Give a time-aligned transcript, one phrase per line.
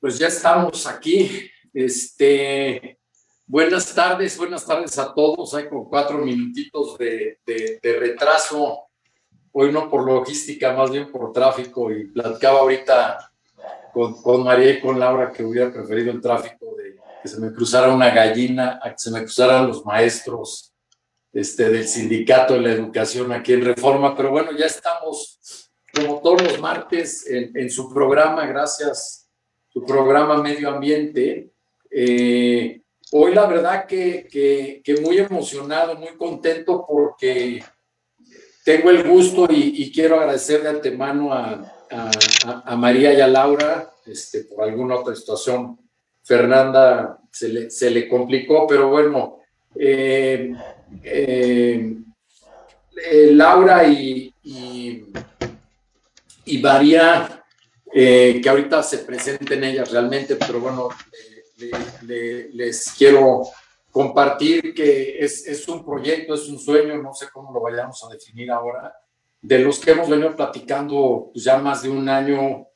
[0.00, 1.50] pues ya estamos aquí.
[1.72, 2.98] Este,
[3.46, 5.54] buenas tardes, buenas tardes a todos.
[5.54, 7.38] Hay como cuatro minutitos de,
[7.82, 8.88] retraso.
[9.52, 11.90] Hoy no por logística, más bien por tráfico.
[11.92, 13.32] Y platicaba ahorita
[13.92, 17.52] con, con, María y con Laura que hubiera preferido el tráfico de que se me
[17.52, 20.74] cruzara una gallina a que se me cruzaran los maestros
[21.32, 24.16] este, del sindicato de la educación aquí en Reforma.
[24.16, 28.44] Pero bueno, ya estamos como todos los martes en, en su programa.
[28.46, 29.23] Gracias
[29.74, 31.50] su programa Medio Ambiente.
[31.90, 37.62] Eh, hoy la verdad que, que, muy emocionado, muy contento porque
[38.64, 41.70] tengo el gusto y, quiero agradecer de antemano a,
[42.64, 45.78] a, María y a Laura, este, por alguna otra situación.
[46.22, 49.40] Fernanda se le, se le complicó, pero bueno,
[49.74, 50.54] eh,
[51.02, 51.96] eh,
[53.32, 54.32] Laura y,
[56.44, 57.43] y María
[57.96, 60.88] eh, que ahorita se presenten ellas realmente, pero bueno,
[62.02, 63.44] les quiero
[63.92, 68.08] compartir que es, es, un proyecto, es un sueño, no sé cómo lo vayamos a
[68.12, 68.92] definir ahora,
[69.40, 72.66] de los que hemos venido platicando pues, ya más de un año,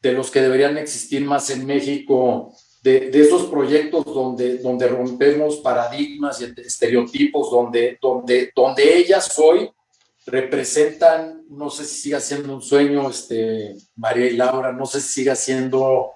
[0.00, 5.56] de los que deberían existir más en México, de, de esos proyectos donde, donde rompemos
[5.56, 9.68] paradigmas y estereotipos, donde, donde, donde ellas hoy
[10.26, 15.08] representan, no sé si siga siendo un sueño, este, María y Laura, no sé si
[15.08, 16.12] siga siendo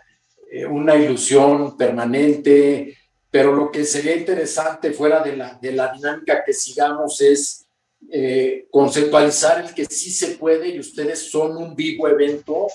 [0.50, 2.97] eh, una ilusión permanente,
[3.30, 7.66] pero lo que sería interesante fuera de la, de la dinámica que sigamos es
[8.10, 12.66] eh, conceptualizar el que sí se puede y ustedes son un vivo evento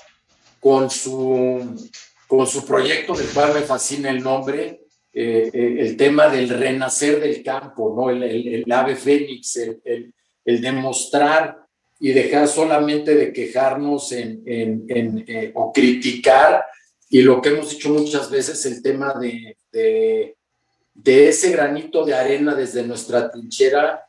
[0.60, 1.90] con su,
[2.28, 4.82] con su proyecto del cual me fascina el nombre,
[5.14, 8.10] eh, el tema del renacer del campo, ¿no?
[8.10, 10.14] el, el, ave fénix, el,
[10.44, 11.67] el demostrar
[12.00, 16.66] y dejar solamente de quejarnos en, eh, o criticar,
[17.10, 22.54] y lo que hemos dicho muchas veces, el tema de, de, ese granito de arena
[22.54, 24.06] desde nuestra trinchera,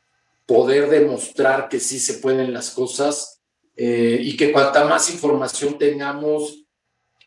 [0.47, 3.41] poder demostrar que sí se pueden las cosas
[3.77, 6.65] eh, y que cuanta más información tengamos,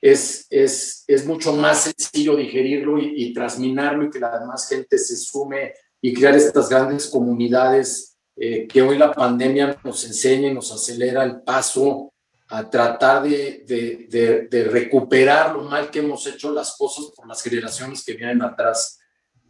[0.02, 4.98] es, es, es mucho más sencillo digerirlo y, y transminarlo y que la demás gente
[4.98, 10.54] se sume y crear estas grandes comunidades eh, que hoy la pandemia nos enseña y
[10.54, 12.14] nos acelera el paso
[12.48, 17.42] a tratar de, de, de, recuperar lo mal que hemos hecho las cosas por las
[17.42, 19.00] generaciones que vienen atrás.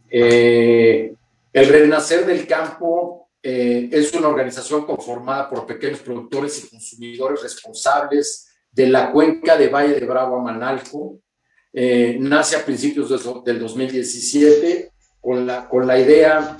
[0.08, 1.12] Eh,
[1.52, 8.48] el Renacer del Campo eh, es una organización conformada por pequeños productores y consumidores responsables
[8.70, 11.18] de la cuenca de Valle de Bravo a Manalco.
[11.72, 13.08] nace a principios
[13.44, 16.56] del 2017 con la, con la idea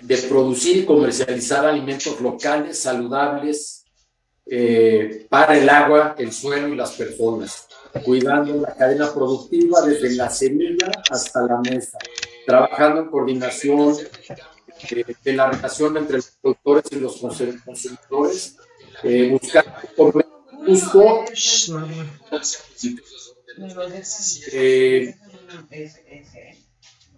[0.00, 3.84] de producir y comercializar alimentos locales, saludables,
[4.46, 7.68] eh, para el agua, el suelo y las personas,
[8.04, 11.98] cuidando la cadena productiva desde la semilla hasta la mesa,
[12.46, 13.96] trabajando en coordinación
[14.90, 18.56] eh, de la relación entre los productores y los consumidores,
[19.04, 19.72] eh, buscando
[20.66, 21.24] justo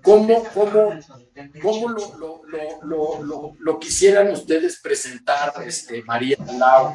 [0.03, 1.01] ¿Cómo, cómo,
[1.63, 2.43] cómo lo,
[2.83, 6.93] lo, lo, lo, quisieran ustedes presentar, este, María Lau?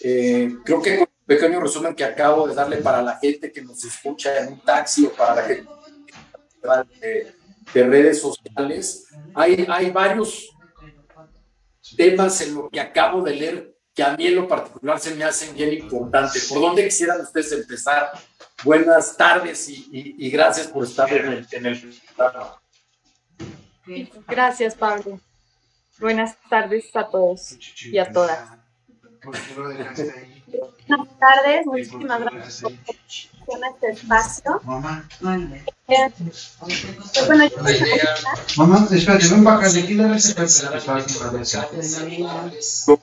[0.00, 3.84] Eh, creo que un pequeño resumen que acabo de darle para la gente que nos
[3.84, 5.68] escucha en un taxi o para la gente
[7.02, 7.34] de,
[7.72, 10.50] de redes sociales, hay, hay varios
[11.96, 15.24] temas en lo que acabo de leer que a mí en lo particular se me
[15.24, 16.48] hacen bien importantes.
[16.48, 18.10] ¿Por dónde quisieran ustedes empezar?
[18.64, 22.00] Buenas tardes y, y, gracias por estar en el, en el
[24.26, 25.20] Gracias, Pablo.
[25.98, 28.48] Buenas tardes a todos y a todas.
[30.88, 32.62] Buenas tardes, muchísimas gracias
[33.44, 34.60] por este espacio.
[34.64, 35.08] Mamá,
[35.88, 36.56] eh, pues
[37.26, 37.54] bueno, yo
[38.56, 39.94] Mamá, espérate, ven para acá, de aquí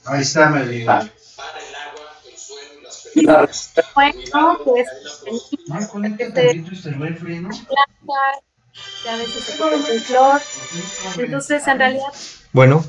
[0.05, 0.49] Ahí está.
[3.93, 4.87] Bueno, pues,
[9.09, 10.41] a veces se pone en flor.
[11.17, 12.13] Entonces, en realidad.
[12.53, 12.83] Bueno.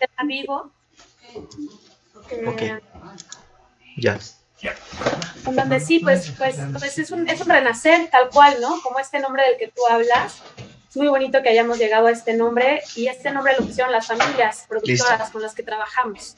[0.00, 0.70] Está vivo.
[2.46, 2.62] Ok.
[4.60, 4.74] Ya.
[5.46, 8.80] En donde sí, pues, pues, pues es, un, es un renacer tal cual, ¿no?
[8.82, 10.42] Como este nombre del que tú hablas.
[10.88, 14.06] Es muy bonito que hayamos llegado a este nombre y este nombre lo pusieron las
[14.06, 16.34] familias productoras con las que trabajamos.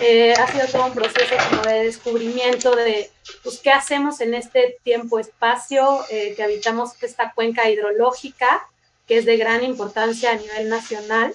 [0.00, 3.10] Eh, ha sido todo un proceso como de descubrimiento de
[3.42, 8.68] pues, qué hacemos en este tiempo-espacio eh, que habitamos esta cuenca hidrológica,
[9.08, 11.34] que es de gran importancia a nivel nacional.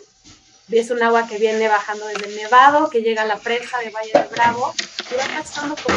[0.70, 3.90] es un agua que viene bajando desde el Nevado, que llega a la presa de
[3.90, 4.74] Valle de Bravo,
[5.12, 5.92] y va pasando por,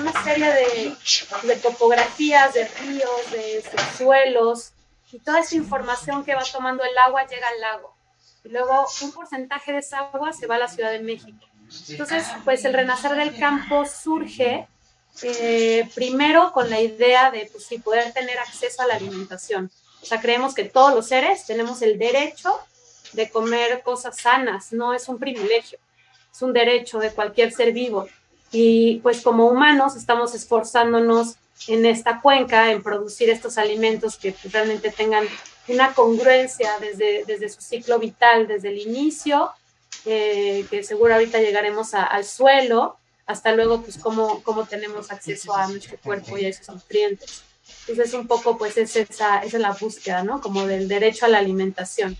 [0.00, 0.96] una serie de,
[1.42, 3.62] de, topografías, de ríos, de,
[3.98, 4.72] suelos,
[5.12, 7.94] y toda esa información que va tomando el agua llega al lago.
[8.44, 11.44] Y luego un porcentaje de esa agua se va a la Ciudad de México.
[11.88, 14.68] Entonces, pues el renacer del campo surge
[15.22, 19.70] eh, primero con la idea de pues, poder tener acceso a la alimentación.
[20.06, 22.60] O sea, creemos que todos los seres tenemos el derecho
[23.12, 25.80] de comer cosas sanas, no es un privilegio,
[26.32, 28.06] es un derecho de cualquier ser vivo.
[28.52, 31.34] Y pues como humanos estamos esforzándonos
[31.66, 35.24] en esta cuenca en producir estos alimentos que realmente tengan
[35.66, 39.50] una congruencia desde, desde su ciclo vital, desde el inicio,
[40.04, 45.66] eh, que seguro ahorita llegaremos al suelo, hasta luego pues cómo, cómo tenemos acceso a
[45.66, 47.42] nuestro cuerpo y a esos nutrientes.
[47.88, 50.40] Entonces un poco pues es esa, es la búsqueda, ¿no?
[50.40, 52.16] Como del derecho a la alimentación.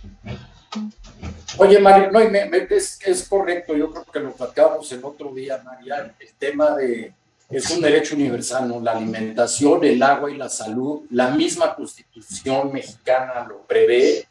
[1.58, 6.14] Oye, María, no, es, es, correcto, yo creo que lo platicábamos el otro día, María,
[6.19, 7.14] el tema de,
[7.48, 8.81] es un derecho universal, ¿no?
[8.81, 14.26] La alimentación, el agua y la salud, la misma constitución mexicana lo prevé,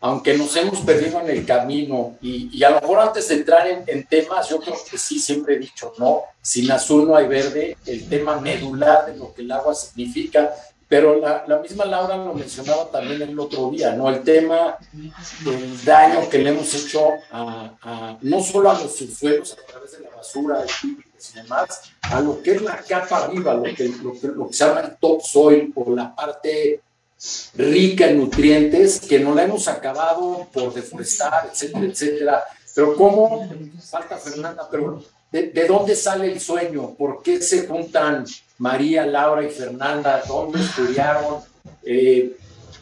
[0.00, 3.66] aunque nos hemos perdido en el camino y, y a lo mejor antes de entrar
[3.68, 7.76] en, temas, yo creo que sí, siempre he dicho, no, sin azul no hay verde,
[7.84, 10.54] el tema medular de lo que el agua significa,
[10.88, 14.08] pero la, la, misma Laura lo mencionaba también el otro día, ¿no?
[14.08, 14.76] El tema
[15.44, 20.00] del daño que le hemos hecho a, no solo a los subsuelos a través de
[20.00, 24.48] la basura, y demás, a lo que es la capa arriba, lo que, lo lo
[24.48, 26.80] que se llama el topsoil o la parte
[27.54, 32.44] rica en nutrientes que no la hemos acabado por deforestar, etcétera, etcétera.
[32.74, 33.48] Pero ¿cómo?
[33.90, 36.94] Falta Fernanda, pero ¿de, ¿de, dónde sale el sueño?
[36.94, 38.24] ¿Por qué se juntan
[38.58, 41.42] María, Laura y Fernanda, dónde estudiaron,
[41.82, 42.36] eh,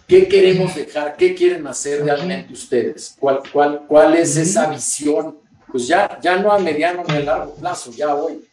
[0.09, 5.39] qué queremos dejar, qué quieren hacer realmente ustedes, cuál, cuál, cuál es esa visión,
[5.71, 8.45] pues ya, ya no a mediano ni a largo plazo, ya hoy.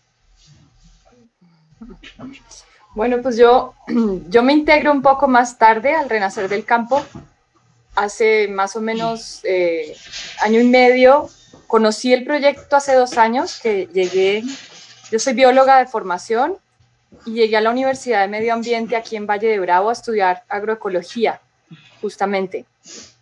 [2.96, 3.74] Bueno, pues yo,
[4.30, 7.04] yo me integro un poco más tarde al Renacer del Campo.
[7.96, 9.96] Hace más o menos eh,
[10.42, 11.30] año y medio
[11.68, 14.44] conocí el proyecto hace dos años que llegué,
[15.12, 16.58] yo soy bióloga de formación
[17.26, 20.44] y llegué a la Universidad de Medio Ambiente aquí en Valle de Bravo a estudiar
[20.48, 21.42] agroecología,
[22.02, 22.66] justamente.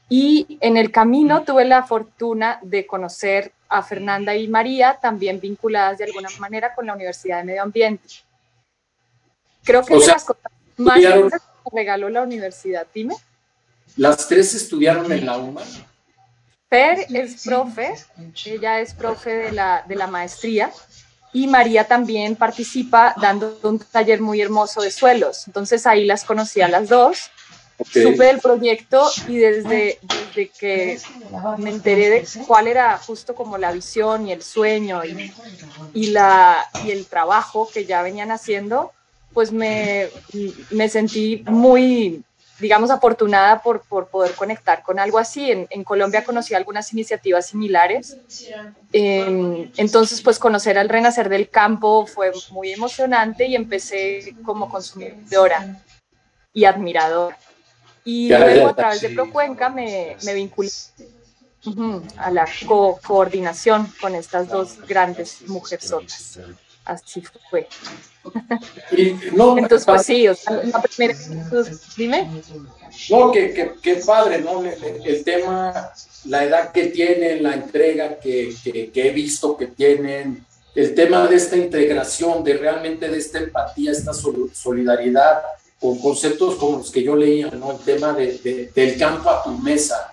[0.10, 5.98] Y en el camino tuve la fortuna de conocer a Fernanda y María, también vinculadas
[5.98, 8.23] de alguna manera con la Universidad de Medio Ambiente.
[9.64, 11.30] Creo que las cosas más que
[11.72, 13.16] regaló la universidad, dime.
[13.96, 15.62] ¿Las tres estudiaron en la UMA?
[16.70, 17.94] Fer es profe,
[18.46, 20.72] ella es profe de la, de la maestría
[21.32, 25.48] y María también participa dando un taller muy hermoso de suelos.
[25.48, 27.32] Entonces ahí las conocí a las dos,
[27.92, 31.00] supe del proyecto y desde, desde, que
[31.58, 35.32] me enteré de cuál era justo como la visión y el sueño y,
[35.94, 38.92] y, la, y el trabajo que ya venían haciendo,
[39.34, 40.10] pues me,
[40.72, 42.24] me sentí muy
[42.60, 45.52] digamos, afortunada por, por, poder conectar con algo así.
[45.52, 48.18] En, en Colombia conocí algunas iniciativas similares.
[48.94, 55.84] Eh, entonces, pues conocer al renacer del campo fue muy emocionante y empecé como consumidora
[56.54, 57.38] y admiradora.
[58.06, 60.70] Y luego a través de Procuenca me, me vinculé
[62.18, 66.40] a la co coordinación con estas dos grandes mujerzotas.
[66.86, 67.68] Así fue.
[68.92, 71.18] Entonces, pues sí, o sea, la primera,
[71.96, 72.30] dime.
[73.10, 74.64] No, que, que, padre, ¿no?
[74.64, 75.92] El, tema,
[76.26, 81.36] la edad que tienen, la entrega que, que, he visto que tienen, el tema de
[81.36, 85.42] esta integración, de realmente de esta empatía, esta solidaridad,
[85.80, 87.74] con conceptos como los que yo leía, ¿no?
[87.74, 90.13] El tema de, del campo a tu mesa.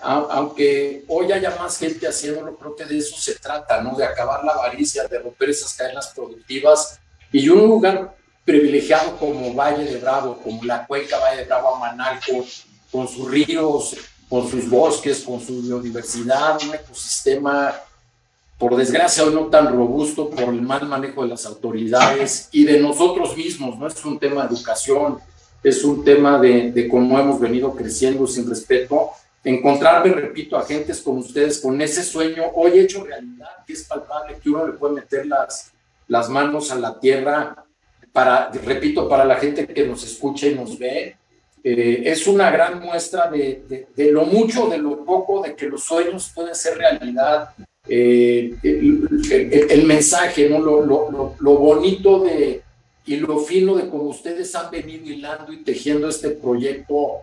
[0.00, 3.96] Aunque hoy haya más gente haciéndolo, creo que de eso se trata, ¿no?
[3.96, 6.98] De acabar la avaricia, de romper esas cadenas productivas
[7.30, 12.44] y un lugar privilegiado como Valle de Bravo, como la cuenca Valle de Bravo Manalco,
[12.90, 13.96] con sus ríos,
[14.28, 17.74] con sus bosques, con su biodiversidad, un ecosistema,
[18.58, 23.36] por desgracia, no tan robusto por el mal manejo de las autoridades y de nosotros
[23.36, 23.78] mismos.
[23.78, 25.18] No es un tema de educación,
[25.62, 29.10] es un tema de cómo hemos venido creciendo sin respeto.
[29.44, 34.38] Encontrarme, repito, a gentes como ustedes con ese sueño hoy hecho realidad, que es palpable,
[34.40, 35.72] que uno le puede meter las,
[36.06, 37.64] las manos a la tierra
[38.12, 41.16] para, repito, para la gente que nos escucha y nos ve,
[41.64, 45.84] eh, es una gran muestra de, de, lo mucho, de lo poco, de que los
[45.84, 47.50] sueños pueden ser realidad.
[47.88, 50.60] Eh, el, mensaje, ¿no?
[50.60, 52.62] Lo, lo, lo, bonito de,
[53.06, 57.22] y lo fino de cómo ustedes han venido hilando y tejiendo este proyecto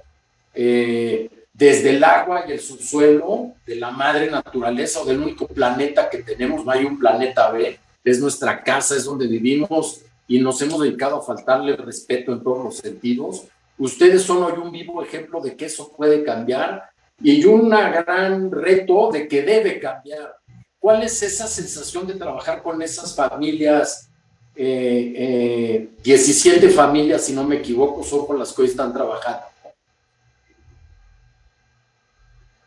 [0.53, 6.09] eh, desde el agua y el subsuelo de la madre naturaleza o del único planeta
[6.09, 10.61] que tenemos, no hay un planeta B, es nuestra casa, es donde vivimos y nos
[10.61, 13.43] hemos dedicado a faltarle respeto en todos los sentidos.
[13.77, 19.11] Ustedes son hoy un vivo ejemplo de que eso puede cambiar y un gran reto
[19.11, 20.37] de que debe cambiar.
[20.79, 24.09] ¿Cuál es esa sensación de trabajar con esas familias?
[24.55, 29.49] Eh, 17 eh, familias, si no me equivoco, son con las que hoy están trabajando.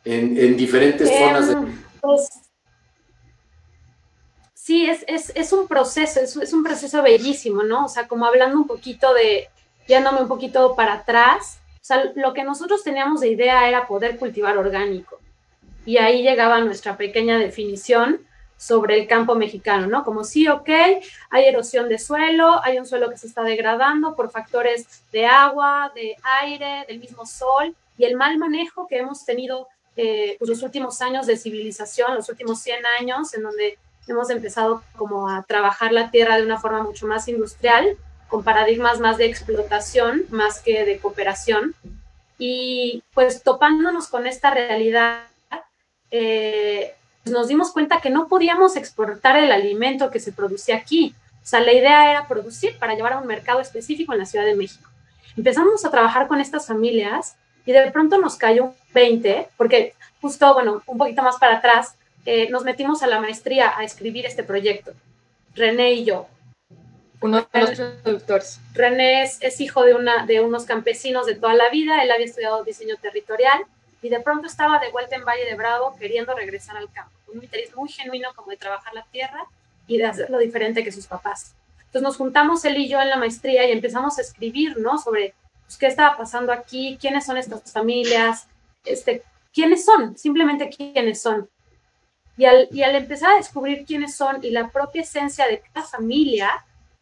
[0.05, 1.57] En, diferentes em, zonas de...
[2.01, 2.29] Pues,
[4.55, 7.85] sí, es, es, es, un proceso, es, es, un proceso bellísimo, ¿no?
[7.85, 9.49] O sea, como hablando un poquito de,
[9.87, 14.19] yéndome un poquito para atrás, o sea, lo que nosotros teníamos de idea era poder
[14.19, 15.19] cultivar orgánico.
[15.85, 18.21] Y ahí llegaba nuestra pequeña definición
[18.57, 20.05] sobre el campo mexicano, ¿no?
[20.05, 20.69] Como sí, ok,
[21.31, 25.91] hay erosión de suelo, hay un suelo que se está degradando por factores de agua,
[25.97, 30.63] de aire, del mismo sol y el mal manejo que hemos tenido eh, pues, los
[30.63, 35.93] últimos años de civilización, los últimos 100 años, en donde hemos empezado como a trabajar
[35.93, 37.97] la tierra de una forma mucho más industrial,
[38.29, 41.75] con paradigmas más de explotación más que de cooperación.
[42.39, 45.27] Y pues topándonos con esta realidad,
[46.11, 46.95] eh,
[47.25, 51.15] nos dimos cuenta que no podíamos exportar el alimento que se producía aquí.
[51.43, 54.45] O sea, la idea era producir para llevar a un mercado específico en la Ciudad
[54.45, 54.89] de México.
[55.37, 60.53] Empezamos a trabajar con estas familias y de pronto nos cayó un 20, porque justo,
[60.55, 64.43] bueno, un poquito más para atrás, eh, nos metimos a la maestría a escribir este
[64.43, 64.93] proyecto,
[65.55, 66.27] René y yo
[67.23, 68.61] uno de los productores.
[68.75, 72.65] René es, hijo de, una, de unos campesinos de toda la vida, él había estudiado
[72.65, 73.65] diseño territorial
[74.03, 77.43] y de pronto estaba de vuelta en Valle de Bravo queriendo regresar al campo, un
[77.43, 79.45] interés muy genuino como de trabajar la tierra
[79.87, 81.55] y de hacerlo diferente que sus papás.
[81.79, 84.99] Entonces nos juntamos él y yo en la maestría y empezamos a escribir, ¿no?
[84.99, 85.35] Sobre
[85.73, 88.47] pues, qué estaba pasando aquí, quiénes son estas familias,
[88.85, 89.23] este,
[89.55, 91.49] quiénes son, simplemente quiénes son.
[92.37, 95.87] Y al, y al empezar a descubrir quiénes son y la propia esencia de cada
[95.87, 96.51] familia,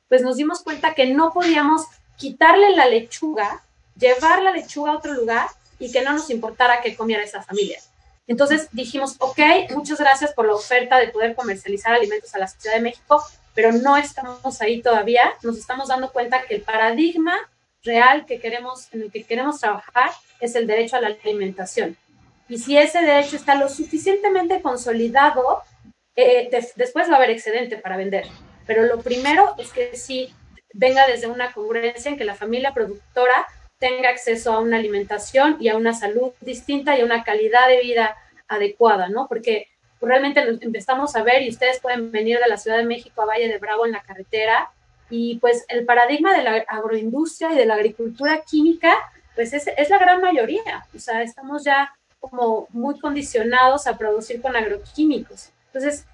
[0.09, 1.87] pues nos dimos cuenta que no podíamos
[2.17, 3.63] quitarle la lechuga,
[3.97, 5.49] llevar la lechuga a otro lugar
[5.79, 7.81] y que no nos importara que comiera esa familia.
[8.27, 12.77] Entonces dijimos, ok, muchas gracias por la oferta de poder comercializar alimentos a la Ciudad
[12.77, 13.25] de México,
[13.55, 15.33] pero no estamos ahí todavía.
[15.43, 17.37] Nos estamos dando cuenta que el paradigma
[17.83, 20.11] real que queremos, en el que queremos trabajar
[20.41, 21.97] es el derecho a la alimentación.
[22.49, 25.63] Y si ese derecho está lo suficientemente consolidado,
[26.17, 28.27] eh, después va a haber excedente para vender.
[28.67, 30.35] Pero lo primero es que sí
[30.73, 33.47] venga desde una congruencia en que la familia productora
[33.79, 37.81] tenga acceso a una alimentación y a una salud distinta y a una calidad de
[37.81, 39.27] vida adecuada, ¿no?
[39.27, 39.69] Porque
[40.01, 43.49] realmente empezamos a ver y ustedes pueden venir de la Ciudad de México a Valle
[43.49, 44.71] de Bravo en la carretera
[45.11, 48.95] y pues el paradigma de la agroindustria y de la agricultura química,
[49.35, 54.41] pues es, es la gran mayoría, o sea, estamos ya como muy condicionados a producir
[54.41, 55.51] con agroquímicos.
[55.73, 56.07] Entonces,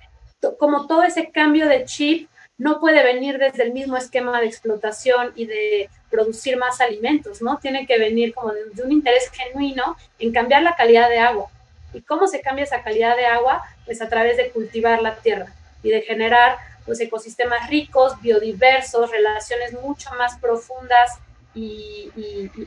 [0.58, 5.32] como todo ese cambio de chip no puede venir desde el mismo esquema de explotación
[5.34, 7.58] y de producir más alimentos, ¿no?
[7.58, 11.48] Tiene que venir como de, un interés genuino en cambiar la calidad de agua.
[11.92, 13.62] ¿Y cómo se cambia esa calidad de agua?
[13.84, 19.74] Pues a través de cultivar la tierra y de generar pues, ecosistemas ricos, biodiversos, relaciones
[19.74, 21.18] mucho más profundas
[21.54, 22.10] y,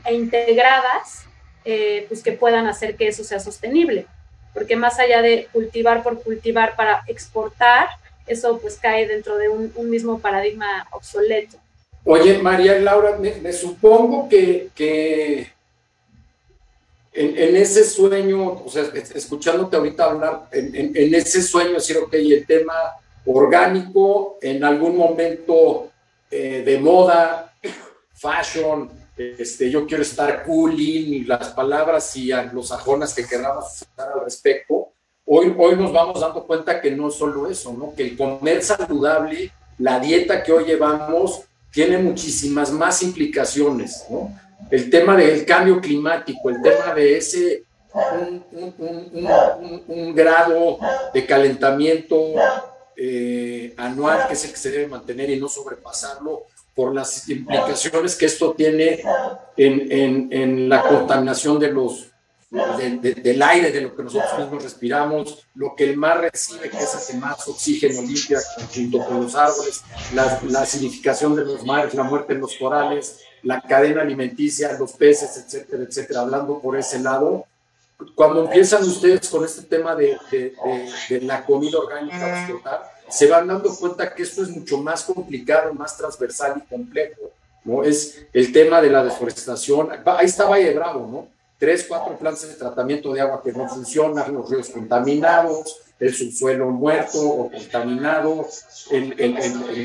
[0.04, 1.24] e integradas,
[1.64, 4.06] eh, pues que puedan hacer que eso sea sostenible.
[4.52, 7.88] Porque más allá de cultivar por cultivar para exportar,
[8.26, 11.56] eso pues cae dentro de un, mismo paradigma obsoleto.
[12.04, 14.70] Oye, María Laura, me, supongo que,
[17.12, 18.84] en, ese sueño, o sea,
[19.14, 22.74] escuchándote ahorita hablar, en, ese sueño, decir, ok, el tema
[23.26, 25.90] orgánico, en algún momento
[26.30, 27.54] eh, de moda,
[28.14, 34.12] fashion, este, yo quiero estar cooling y las palabras y los ajonas que queramos usar
[34.14, 34.92] al respecto,
[35.32, 37.94] Hoy, hoy nos vamos dando cuenta que no es solo eso, ¿no?
[37.94, 44.06] que el comer saludable, la dieta que hoy llevamos, tiene muchísimas más implicaciones.
[44.10, 44.36] ¿no?
[44.72, 47.62] El tema del cambio climático, el tema de ese
[49.86, 50.78] un, grado
[51.14, 52.18] de calentamiento
[53.02, 56.42] eh, anual que es el que se debe mantener y no sobrepasarlo
[56.74, 59.02] por las implicaciones que esto tiene
[59.56, 62.10] en, en, en la contaminación de los
[62.50, 66.94] del aire, de lo que nosotros mismos respiramos, lo que el mar recibe, que es
[66.94, 68.40] hace más oxígeno limpia
[68.74, 69.82] junto con los árboles,
[70.14, 74.92] la, la acidificación de los mares, la muerte en los corales, la cadena alimenticia, los
[74.92, 77.46] peces, etcétera, etcétera, hablando por ese lado.
[78.14, 80.18] Cuando empiezan ustedes con este tema de,
[81.22, 86.62] la comida orgánica se van dando cuenta que esto es mucho más complicado, más transversal
[86.64, 87.32] y complejo,
[87.64, 87.82] ¿no?
[87.82, 89.90] Es el tema de la deforestación.
[90.06, 91.28] Ahí está Valle ¿no?
[91.60, 96.70] tres, cuatro plantas de tratamiento de agua que no funcionan, los ríos contaminados, el subsuelo
[96.70, 98.48] muerto o contaminado,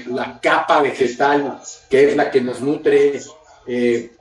[0.07, 3.19] la capa vegetal que es la que nos nutre
[3.67, 4.14] eh,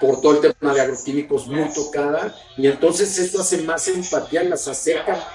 [0.00, 4.68] por todo el tema de agroquímicos muy tocada, y entonces esto hace más empatía, las
[4.68, 5.26] acerca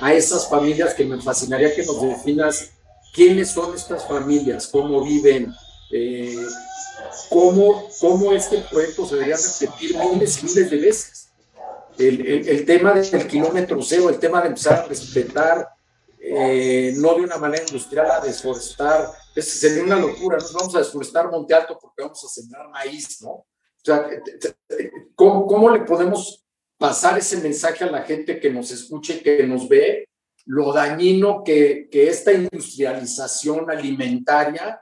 [0.00, 2.70] a esas familias que me fascinaría que nos definas
[3.14, 5.52] quiénes son estas familias, cómo viven,
[5.90, 6.36] eh,
[7.30, 11.28] cómo, cómo este proyecto se debería repetir miles y miles de veces.
[11.98, 15.66] El, el, tema del kilómetro cero, el tema de empezar a respetar,
[16.20, 20.80] eh, no de una manera industrial, a desforestar, es, sería una locura, nos vamos a
[20.80, 23.46] desforestar Monte Alto porque vamos a sembrar maíz, ¿no?
[23.86, 24.10] O sea,
[25.14, 26.44] ¿cómo, cómo le podemos
[26.76, 30.08] pasar ese mensaje a la gente que nos escuche, que nos ve,
[30.46, 34.80] lo dañino que, que esta industrialización alimentaria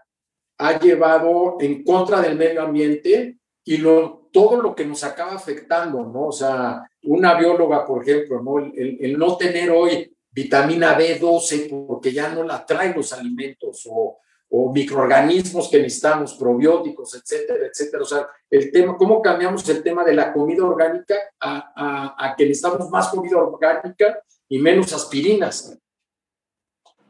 [0.56, 6.02] ha llevado en contra del medio ambiente y lo, todo lo que nos acaba afectando,
[6.06, 6.28] ¿no?
[6.28, 8.58] O sea, una bióloga, por ejemplo, ¿no?
[8.58, 14.18] El, el, no tener hoy vitamina B12 porque ya no la traen los alimentos o,
[14.56, 18.02] o, microorganismos que necesitamos, probióticos, etcétera, etcétera.
[18.02, 22.36] O sea, el tema, ¿cómo cambiamos el tema de la comida orgánica a, a, a
[22.36, 25.76] que necesitamos más comida orgánica y menos aspirinas?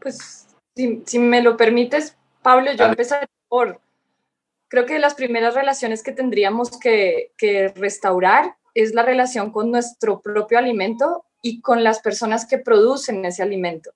[0.01, 3.81] Pues, si, si me lo permites, Pablo, yo empezaré por,
[4.69, 10.21] creo que las primeras relaciones que tendríamos que, que restaurar es la relación con nuestro
[10.21, 13.93] propio alimento y con las personas que producen ese alimento.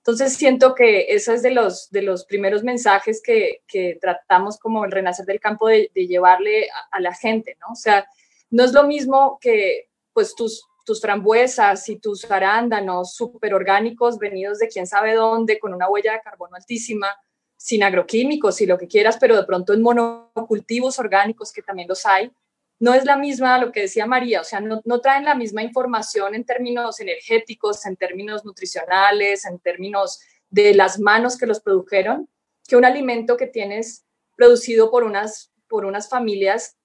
[0.00, 4.84] Entonces siento que ese es de los, de los primeros mensajes que, que tratamos como
[4.84, 7.72] el renacer del campo de, de llevarle a, a, la gente, ¿no?
[7.72, 8.06] O sea,
[8.48, 14.58] no es lo mismo que pues tus, tus frambuesas y tus arándanos súper orgánicos venidos
[14.58, 17.14] de quién sabe dónde, con una huella de carbono altísima,
[17.56, 22.06] sin agroquímicos y lo que quieras, pero de pronto en monocultivos orgánicos, que también los
[22.06, 22.32] hay,
[22.80, 25.62] no es la misma lo que decía María, o sea, no, no, traen la misma
[25.62, 32.28] información en términos energéticos, en términos nutricionales, en términos de las manos que los produjeron,
[32.66, 36.78] que un alimento que tienes producido por unas, por unas familias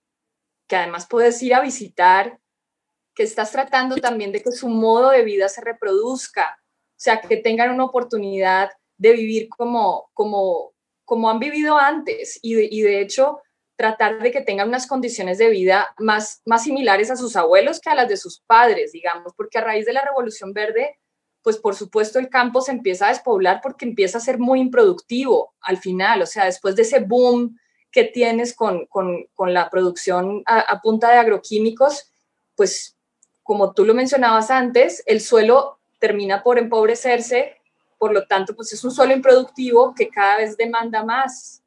[0.67, 2.39] que además puedes ir a visitar,
[3.13, 7.37] que estás tratando también de que su modo de vida se reproduzca, o sea, que
[7.37, 10.73] tengan una oportunidad de vivir como, como,
[11.05, 12.39] como han vivido antes.
[12.41, 13.39] Y de, y de hecho
[13.75, 17.89] tratar de que tengan unas condiciones de vida más, más similares a sus abuelos que
[17.89, 20.97] a las de sus padres, digamos, porque a raíz de la Revolución Verde,
[21.41, 25.53] pues por supuesto el campo se empieza a despoblar porque empieza a ser muy improductivo
[25.61, 27.59] al final, o sea, después de ese boom
[27.91, 32.11] que tienes con, con, con la producción a, punta de agroquímicos,
[32.55, 32.97] pues
[33.43, 37.57] como tú lo mencionabas antes, el suelo termina por empobrecerse,
[37.97, 41.61] por lo tanto, pues es un suelo improductivo que cada vez demanda más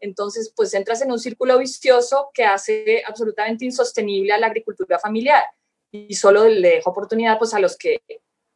[0.00, 5.44] entonces, pues entras en un círculo vicioso que hace absolutamente insostenible a la agricultura familiar
[5.90, 8.02] y solo le deja oportunidad pues a los que,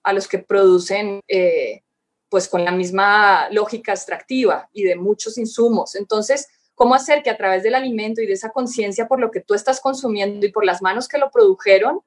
[0.03, 1.83] a los que producen eh,
[2.29, 5.94] pues con la misma lógica extractiva y de muchos insumos.
[5.94, 9.40] Entonces, ¿cómo hacer que a través del alimento y de esa conciencia por lo que
[9.40, 12.00] tú estás consumiendo y por las manos que lo produjeron,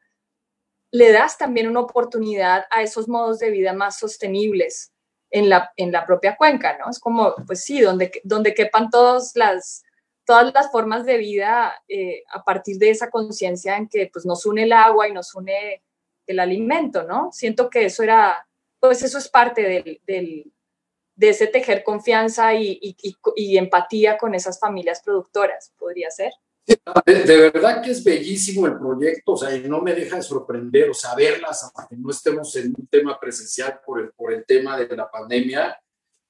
[0.92, 4.93] le das también una oportunidad a esos modos de vida más sostenibles
[5.34, 6.92] en la, en la propia cuenca, ¿no?
[6.92, 9.84] Es como, pues sí, donde, donde quepan todas las,
[10.26, 14.46] todas las formas de vida eh, a partir de esa conciencia en que pues, nos
[14.46, 15.82] une el agua y nos une
[16.28, 17.32] el alimento, ¿no?
[17.32, 18.48] Siento que eso era,
[18.80, 20.54] pues eso es parte del, del
[21.16, 22.96] de ese tejer confianza y, y,
[23.36, 26.32] y, empatía con esas familias productoras, podría ser.
[26.66, 30.90] De, verdad que es bellísimo el proyecto, o sea, y no me deja de sorprender,
[30.90, 34.78] o sea, verlas, aunque no estemos en un tema presencial por el, por el tema
[34.78, 35.78] de la pandemia,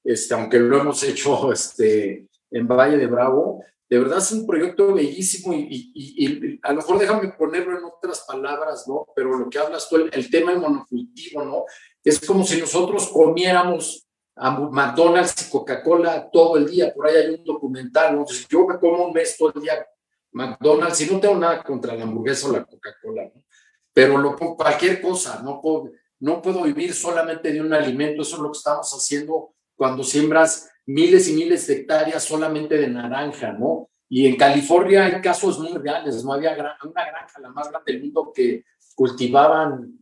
[0.02, 4.92] este, aunque lo hemos hecho este, en Valle de Bravo, de verdad es un proyecto
[4.94, 9.06] bellísimo y, y, y, a lo mejor déjame ponerlo en otras palabras, ¿no?
[9.14, 11.64] Pero lo que hablas tú, el, el tema del monocultivo, ¿no?
[12.02, 14.04] Es como si nosotros comiéramos
[14.36, 18.26] a McDonald's y Coca-Cola todo el día, por ahí hay un documental, ¿no?
[18.48, 19.86] yo me como un mes todo el día
[20.34, 23.44] McDonald's, y no tengo nada contra la hamburguesa o la Coca-Cola, ¿no?
[23.92, 28.50] pero cualquier cosa, no puedo, no puedo vivir solamente de un alimento, eso es lo
[28.50, 33.88] que estamos haciendo cuando siembras miles y miles de hectáreas solamente de naranja, ¿no?
[34.08, 38.02] Y en California hay casos muy reales, no había una granja, la más grande del
[38.02, 39.98] mundo, que cultivaban,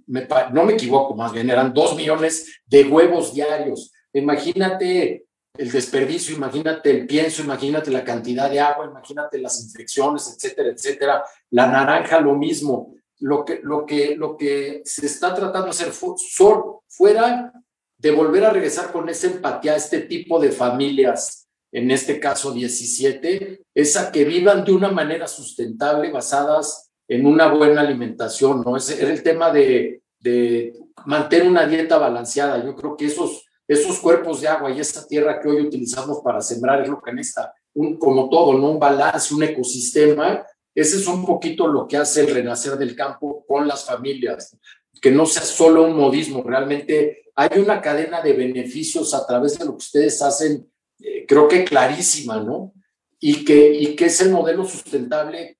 [0.52, 3.92] no me equivoco, más bien eran dos millones de huevos diarios.
[4.12, 10.70] Imagínate el desperdicio, imagínate el pienso, imagínate la cantidad de agua, imagínate las infecciones, etcétera,
[10.70, 11.24] etcétera.
[11.50, 12.94] La naranja, lo mismo.
[13.20, 17.52] Lo que, lo que, lo que se está tratando de hacer fuera
[17.96, 22.52] de volver a regresar con esa empatía a este tipo de familias, en este caso
[22.52, 28.76] 17, es a que vivan de una manera sustentable, basadas en una buena alimentación, ¿no?
[28.76, 30.72] Es, el tema de, de
[31.06, 32.64] mantener una dieta balanceada.
[32.64, 36.40] Yo creo que esos, esos cuerpos de agua y esa tierra que hoy utilizamos para
[36.40, 38.72] sembrar es lo que necesita, un, como todo, ¿no?
[38.72, 40.44] Un balance, un ecosistema.
[40.74, 44.56] Ese es un poquito lo que hace el renacer del campo con las familias,
[45.00, 49.64] que no sea solo un modismo, realmente hay una cadena de beneficios a través de
[49.64, 50.70] lo que ustedes hacen,
[51.00, 52.74] eh, creo que clarísima, ¿no?
[53.18, 55.58] Y que, y que es el modelo sustentable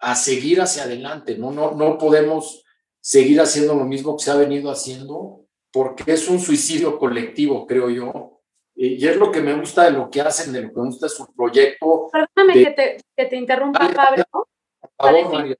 [0.00, 1.50] a seguir hacia adelante, ¿no?
[1.50, 2.64] No, no podemos
[3.00, 5.39] seguir haciendo lo mismo que se ha venido haciendo
[5.72, 8.40] porque es un suicidio colectivo, creo yo.
[8.74, 11.06] Y es lo que me gusta de lo que hacen, de lo que me gusta
[11.06, 12.08] de su proyecto.
[12.10, 14.24] Perdóname que, te, que, te, interrumpa, Pablo.
[14.32, 15.56] Por favor, María.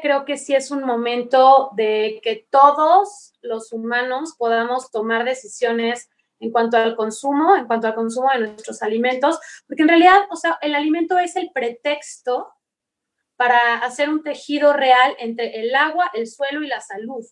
[0.00, 6.52] Creo que sí es un momento de que todos los humanos podamos tomar decisiones en
[6.52, 10.58] cuanto al consumo, en cuanto al consumo de nuestros alimentos, porque en realidad, o sea,
[10.60, 12.52] el alimento es el pretexto
[13.36, 17.24] para hacer un tejido real entre el agua, el suelo y la salud.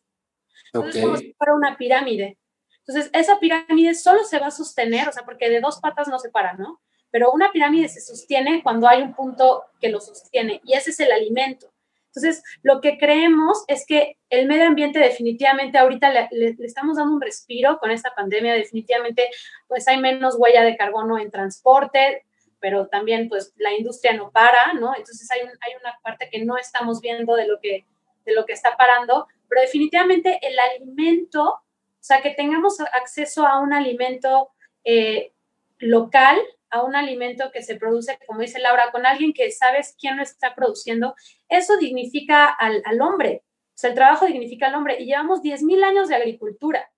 [0.72, 2.38] Entonces, es como si fuera una pirámide.
[2.86, 6.18] Entonces, esa pirámide solo se va a sostener, o sea, porque de dos patas no
[6.18, 6.80] se para, ¿no?
[7.10, 11.00] Pero una pirámide se sostiene cuando hay un punto que lo sostiene y ese es
[11.00, 11.72] el alimento.
[12.06, 17.14] Entonces, lo que creemos es que el medio ambiente definitivamente ahorita le, le, estamos dando
[17.14, 19.30] un respiro con esta pandemia, definitivamente
[19.68, 22.24] pues hay menos huella de carbono en transporte,
[22.58, 24.92] pero también pues la industria no para, ¿no?
[24.96, 27.86] Entonces hay, hay una parte que no estamos viendo de lo que,
[28.32, 31.62] lo que está parando, pero definitivamente el alimento, o
[32.00, 34.50] sea, que tengamos acceso a un alimento
[34.84, 35.32] eh,
[35.78, 36.38] local,
[36.70, 40.22] a un alimento que se produce, como dice Laura, con alguien que sabes quién lo
[40.22, 41.14] está produciendo,
[41.48, 43.42] eso dignifica al, al hombre.
[43.44, 45.00] O sea, el trabajo dignifica al hombre.
[45.00, 46.90] Y llevamos 10.000 años de agricultura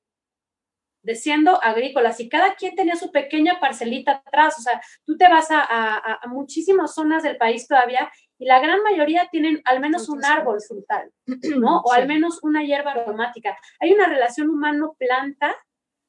[1.03, 4.59] de siendo agrícolas y cada quien tenía su pequeña parcelita atrás.
[4.59, 8.11] O sea, tú te vas a, muchísimas zonas del país todavía
[8.43, 11.13] y la gran mayoría tienen al menos un árbol frutal,
[11.61, 11.81] ¿no?
[11.83, 13.57] O al menos una hierba aromática.
[13.79, 15.55] Hay una relación humano-planta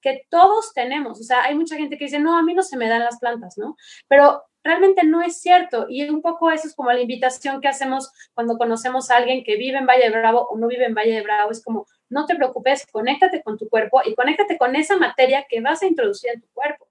[0.02, 1.20] que todos tenemos.
[1.20, 3.20] O sea, hay mucha gente que dice, no, a mí no se me dan las
[3.20, 3.78] plantas, ¿no?
[4.08, 5.86] Pero realmente no es cierto.
[5.88, 9.56] Y un poco eso es como la invitación que hacemos cuando conocemos a alguien que
[9.56, 11.52] vive en Valle de Bravo o no vive en Valle de Bravo.
[11.52, 15.62] Es como, no te preocupes, conéctate con tu cuerpo y conéctate con esa materia que
[15.62, 16.88] vas a introducir en tu cuerpo.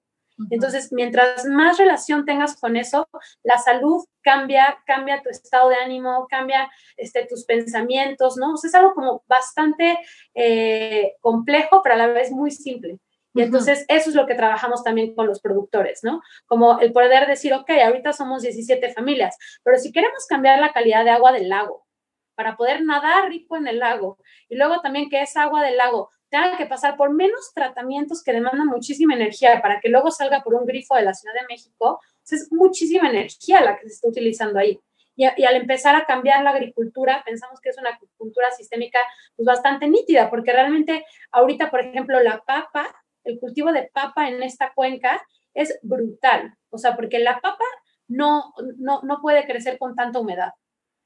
[0.50, 3.08] Entonces, mientras más relación tengas con eso,
[3.42, 8.54] la salud cambia, cambia tu estado de ánimo, cambia este, tus pensamientos, ¿no?
[8.54, 9.98] O sea, es algo como bastante
[10.34, 12.98] eh, complejo, pero a la vez muy simple.
[13.34, 16.20] Y entonces eso es lo que trabajamos también con los productores, ¿no?
[16.46, 21.04] Como el poder decir, ok, ahorita somos 17 familias, pero si queremos cambiar la calidad
[21.04, 21.86] de agua del lago,
[22.34, 24.18] para poder nadar rico en el lago.
[24.48, 28.32] Y luego también que esa agua del lago tenga que pasar por menos tratamientos que
[28.32, 32.00] demandan muchísima energía para que luego salga por un grifo de la Ciudad de México.
[32.30, 34.80] es muchísima energía la que se está utilizando ahí.
[35.14, 38.98] Y, al empezar a cambiar la agricultura, pensamos que es una agricultura sistémica
[39.36, 42.86] pues, bastante nítida, porque realmente ahorita, por ejemplo, la papa,
[43.24, 46.56] el cultivo de papa en esta cuenca es brutal.
[46.70, 47.64] O sea, porque la papa
[48.08, 50.54] no, no, no puede crecer con tanta humedad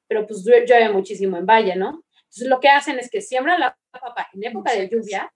[0.08, 2.04] pero pues llueve muchísimo en valle, ¿no?
[2.26, 5.32] Entonces lo que hacen es que siembran la papa en época de lluvia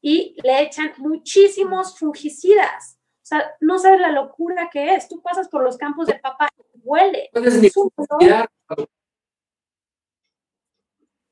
[0.00, 2.98] y le echan muchísimos fungicidas.
[3.22, 5.08] O sea, no sabes la locura que es.
[5.08, 7.30] Tú pasas por los campos de papa y huele.
[7.32, 7.90] Es un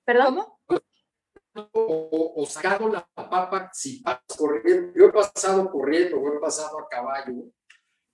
[0.05, 0.47] ¿Perdón?
[1.73, 4.93] O, o, sacando la papa si pasas corriendo.
[4.95, 7.51] Yo he pasado corriendo, o he pasado a caballo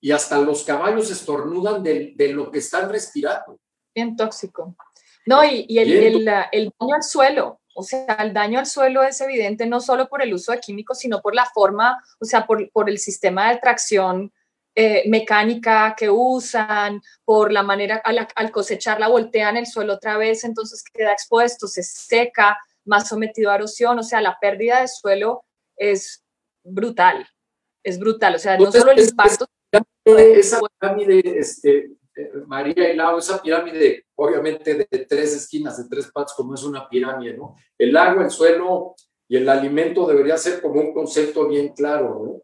[0.01, 3.59] y hasta los caballos estornudan de, de lo que están respirando
[3.97, 4.77] bien tóxico.
[5.27, 9.03] No, y, y el, el, el, daño al suelo, o sea, el daño al suelo
[9.03, 12.47] es evidente no solo por el uso de químicos, sino por la forma, o sea,
[12.47, 14.33] por, por el sistema de tracción
[14.75, 20.17] eh, mecánica que usan, por la manera, al, al, cosechar la voltean el suelo otra
[20.17, 24.89] vez, entonces queda expuesto, se seca, más sometido a erosión, o sea, la pérdida de
[24.89, 25.45] suelo
[25.77, 26.25] es
[26.63, 27.27] brutal,
[27.83, 29.47] es brutal, o sea, no solo el impacto...
[30.05, 31.91] Esa pirámide, este,
[32.47, 36.89] María y Lau, esa pirámide, obviamente de tres esquinas, de tres patas, como es una
[36.89, 37.57] pirámide, ¿no?
[37.77, 38.95] El agua, el suelo
[39.29, 42.43] y el alimento debería ser como un concepto bien claro, ¿no?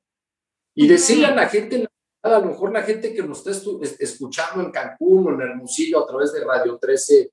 [0.74, 1.86] Y decirle a la gente,
[2.22, 6.06] a lo mejor la gente que nos está escuchando en Cancún o en Hermosillo a
[6.06, 7.30] través de Radio 13,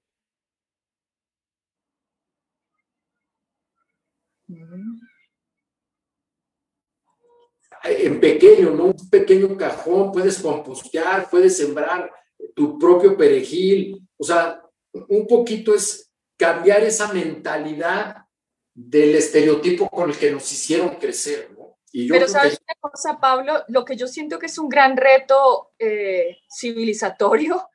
[7.84, 8.86] en pequeño, ¿no?
[8.86, 12.12] Un pequeño cajón, puedes compostear, puedes sembrar
[12.56, 18.26] tu propio perejil, o sea, un poquito es cambiar esa mentalidad
[18.74, 21.78] del estereotipo con el que nos hicieron crecer, ¿no?
[21.92, 26.38] Pero sabes una cosa, Pablo, lo que yo siento que es un gran reto eh,
[26.50, 27.68] civilizatorio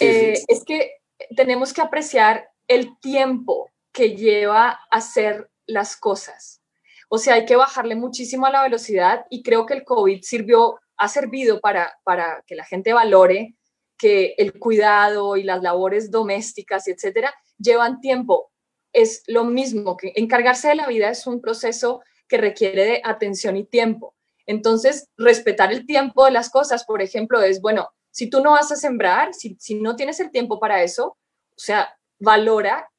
[0.00, 0.96] eh, es que
[1.36, 6.60] tenemos que apreciar el tiempo que lleva hacer las cosas.
[7.08, 10.80] O sea, hay que bajarle muchísimo a la velocidad y creo que el COVID sirvió,
[10.96, 13.55] ha servido para, para que la gente valore
[13.98, 18.50] que el cuidado y las labores domésticas etcétera llevan tiempo.
[18.92, 23.56] Es lo mismo que encargarse de la vida es un proceso que requiere de atención
[23.56, 24.14] y tiempo.
[24.46, 28.70] Entonces, respetar el tiempo de las cosas, por ejemplo, es, bueno, si tú no vas
[28.72, 31.18] a sembrar, si, si no tienes el tiempo para eso, o
[31.58, 32.90] sea, valora,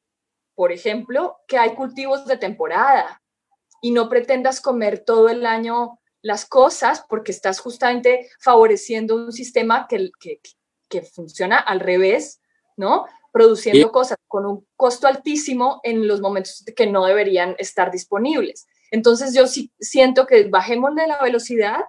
[0.56, 3.22] por ejemplo, que hay cultivos de temporada
[3.82, 9.88] y no pretendas comer todo el año las cosas porque estás justamente favoreciendo un sistema
[9.88, 10.42] que, que,
[10.90, 12.42] que funciona al revés,
[12.76, 13.06] ¿no?
[13.32, 18.68] Produciendo cosas con un costo altísimo en los momentos que no deberían estar disponibles.
[18.92, 21.82] Entonces yo sí siento que bajemos de la velocidad,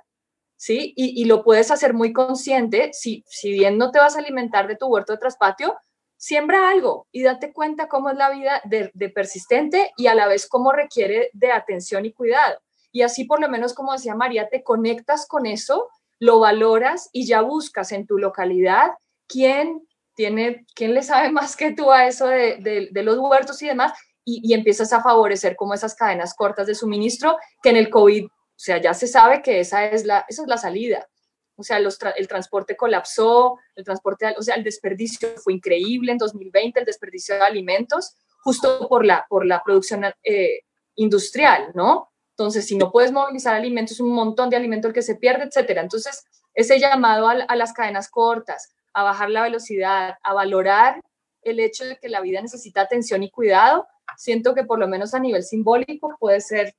[0.56, 0.92] ¿sí?
[0.96, 4.76] Y, lo puedes hacer muy consciente, si, si bien no te vas a alimentar de
[4.76, 5.78] tu huerto de traspatio,
[6.16, 10.26] siembra algo y date cuenta cómo es la vida de, de, persistente y a la
[10.26, 12.58] vez cómo requiere de atención y cuidado.
[12.90, 17.26] Y así por lo menos, como decía María, te conectas con eso, lo valoras y
[17.26, 18.90] ya buscas en tu localidad
[19.26, 23.92] quién tiene, quién le sabe más que tú a eso de, los huertos y demás
[24.24, 28.30] y, empiezas a favorecer como esas cadenas cortas de suministro que en el COVID, o
[28.54, 31.08] sea, ya se sabe que esa es la, esa es la salida.
[31.56, 36.78] O sea, el transporte colapsó, el transporte, o sea, el desperdicio fue increíble en 2020,
[36.78, 40.60] el desperdicio de alimentos, justo por la, por la producción eh,
[40.96, 42.10] industrial, ¿no?
[42.38, 45.82] Entonces, si no puedes movilizar alimentos, un montón de alimento el que se pierde, etcétera.
[45.82, 46.24] Entonces,
[46.54, 51.02] ese llamado a, a las cadenas cortas, a bajar la velocidad, a valorar
[51.42, 55.14] el hecho de que la vida necesita atención y cuidado, siento que por lo menos
[55.14, 56.76] a nivel simbólico puede ser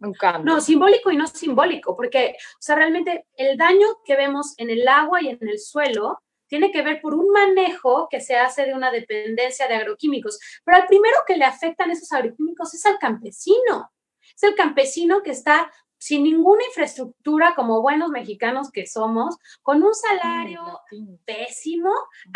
[0.00, 0.50] un cambio.
[0.50, 4.88] No, simbólico y no simbólico, porque, o sea, realmente el daño que vemos en el
[4.88, 8.72] agua y en el suelo tiene que ver por un manejo que se hace de
[8.72, 10.38] una dependencia de agroquímicos.
[10.64, 13.90] Pero al primero que le afectan esos agroquímicos es al campesino.
[14.34, 19.94] Es el campesino que está sin ninguna infraestructura como buenos mexicanos que somos, con un
[19.94, 20.80] salario
[21.24, 21.92] pésimo.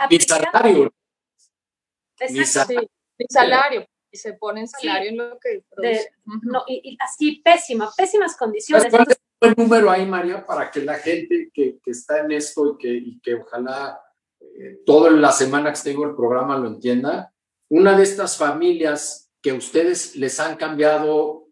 [0.08, 0.92] Mi salario.
[2.18, 2.80] Exacto.
[3.18, 5.64] Mi salario y se ponen salario en lo que
[6.42, 8.90] no, y, así pésima, pésimas condiciones.
[8.90, 12.74] ¿Cuál es el número ahí, María, para que la gente que, que está en esto
[12.74, 14.00] y que, y que ojalá
[14.40, 17.32] eh, toda la semana que tengo el programa lo entienda?
[17.68, 21.45] Una de estas familias que ustedes les han cambiado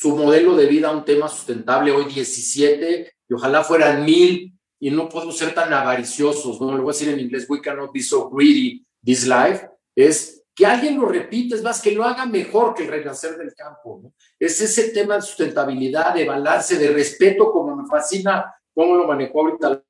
[0.00, 4.92] su modelo de vida a un tema sustentable, hoy 17, y ojalá fueran mil, y
[4.92, 6.70] no podemos ser tan avariciosos, ¿no?
[6.70, 10.64] Lo voy a decir en inglés, we cannot be so greedy this life, es que
[10.64, 13.98] alguien lo repita, es más, que lo haga mejor que el renacer del campo.
[14.04, 14.12] ¿no?
[14.38, 19.40] Es ese tema de sustentabilidad, de balance, de respeto, como me fascina cómo lo manejó
[19.40, 19.82] ahorita.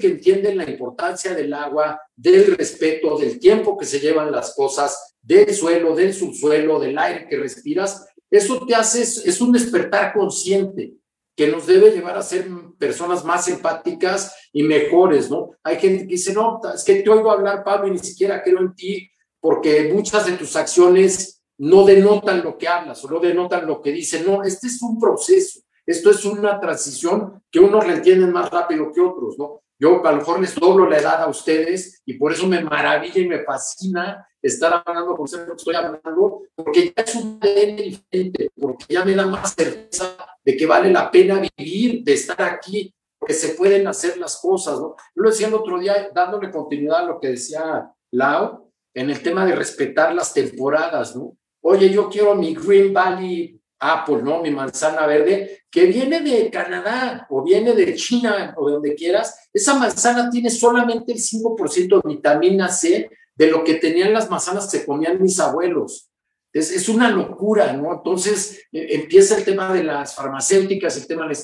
[0.00, 5.16] Que entienden la importancia del agua, del respeto, del tiempo que se llevan las cosas,
[5.22, 10.94] del suelo, del subsuelo, del aire que respiras, eso te hace, es un despertar consciente
[11.36, 15.50] que nos debe llevar a ser personas más empáticas y mejores, ¿no?
[15.62, 18.60] Hay gente que dice, no, es que te oigo hablar, Pablo, y ni siquiera creo
[18.60, 23.66] en ti, porque muchas de tus acciones no denotan lo que hablas o no denotan
[23.66, 24.26] lo que dices.
[24.26, 25.60] No, este es un proceso.
[25.86, 29.62] Esto es una transición que unos le entienden más rápido que otros, ¿no?
[29.78, 33.20] Yo a lo mejor les doblo la edad a ustedes y por eso me maravilla
[33.20, 37.38] y me fascina estar hablando con ustedes lo que estoy hablando, porque ya es un
[37.40, 42.40] diferente, porque ya me da más certeza de que vale la pena vivir, de estar
[42.42, 42.94] aquí,
[43.26, 44.94] que se pueden hacer las cosas, ¿no?
[45.14, 49.22] Yo lo decía el otro día, dándole continuidad a lo que decía Lau, en el
[49.22, 51.36] tema de respetar las temporadas, ¿no?
[51.68, 54.40] Oye, yo quiero mi Green Valley Apple, ¿no?
[54.40, 59.48] Mi manzana verde, que viene de Canadá o viene de China o de donde quieras,
[59.52, 64.70] esa manzana tiene solamente el 5% de vitamina C de lo que tenían las manzanas
[64.70, 66.08] que comían mis abuelos.
[66.52, 67.92] Es, es una locura, ¿no?
[67.92, 71.36] Entonces eh, empieza el tema de las farmacéuticas, el tema de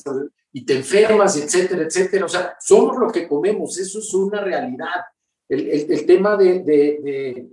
[0.52, 2.26] y te enfermas, etcétera, etcétera.
[2.26, 5.02] O sea, somos lo que comemos, eso es una realidad.
[5.48, 7.48] El, tema de,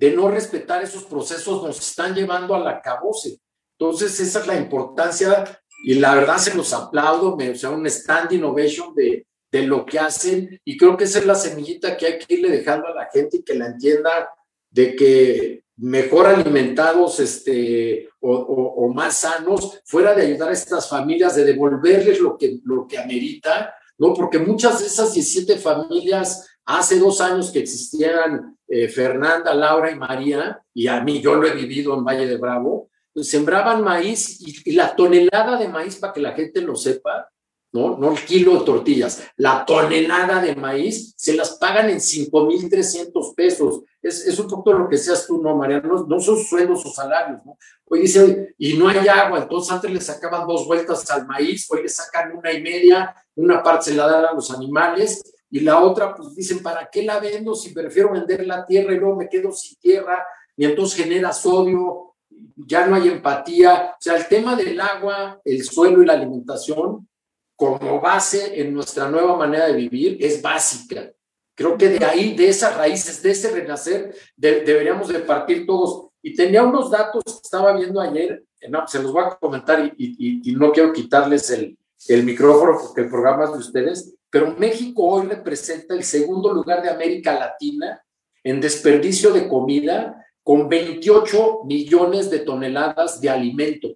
[0.00, 3.38] de no respetar esos procesos nos están llevando a la cabose.
[3.78, 8.32] Entonces, esa es la importancia y la verdad se los aplaudo, o sea, un stand
[8.32, 12.18] innovation de, de lo que hacen y creo que esa es la semillita que hay
[12.18, 14.30] que irle dejando a la gente y que la entienda
[14.70, 21.36] de que mejor alimentados este, o, o, más sanos, fuera de ayudar a estas familias,
[21.36, 24.14] de devolverles lo que, lo que amerita, ¿no?
[24.14, 29.96] Porque muchas de esas 17 familias Hace dos años que existieran eh, Fernanda, Laura y
[29.96, 34.40] María, y a mí yo lo he vivido en Valle de Bravo, pues sembraban maíz
[34.40, 37.28] y, la tonelada de maíz, para que la gente lo sepa,
[37.72, 37.98] ¿no?
[37.98, 43.82] No el kilo de tortillas, la tonelada de maíz se las pagan en 5.300 pesos.
[44.00, 45.80] Es, es un poco lo que seas tú, ¿no, María?
[45.80, 47.58] No, son sueldos o salarios, ¿no?
[47.86, 51.82] Hoy dice, y no hay agua, entonces antes le sacaban dos vueltas al maíz, hoy
[51.82, 55.80] le sacan una y media, una parte se la dan a los animales, y la
[55.80, 59.28] otra, pues dicen, ¿para qué la vendo si prefiero vender la tierra y luego me
[59.28, 60.24] quedo sin tierra?
[60.56, 62.14] Y entonces genera sodio,
[62.56, 63.94] ya no hay empatía.
[63.94, 67.08] O sea, el tema del agua, el suelo y la alimentación
[67.56, 71.10] como base en nuestra nueva manera de vivir es básica.
[71.54, 76.08] Creo que de ahí, de esas raíces, de ese renacer, deberíamos de partir todos.
[76.22, 80.40] Y tenía unos datos que estaba viendo ayer, no, se los voy a comentar y,
[80.50, 81.76] y no quiero quitarles el,
[82.08, 86.82] el micrófono porque el programa es de ustedes, pero México hoy representa el segundo lugar
[86.82, 88.02] de América Latina
[88.42, 93.88] en desperdicio de comida con 28 millones de toneladas de alimento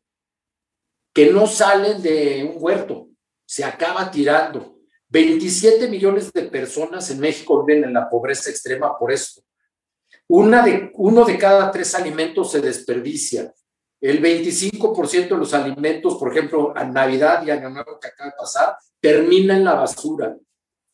[1.15, 3.09] que no salen de un huerto,
[3.47, 4.75] se acaba tirando.
[5.09, 9.43] 27 millones de personas en México viven en la pobreza extrema por esto.
[10.27, 13.55] Una de, uno de cada tres alimentos se desperdicia.
[14.05, 18.37] El 25% de los alimentos, por ejemplo, a Navidad y Año Nuevo que acaba de
[18.37, 20.37] pasar, termina en la basura.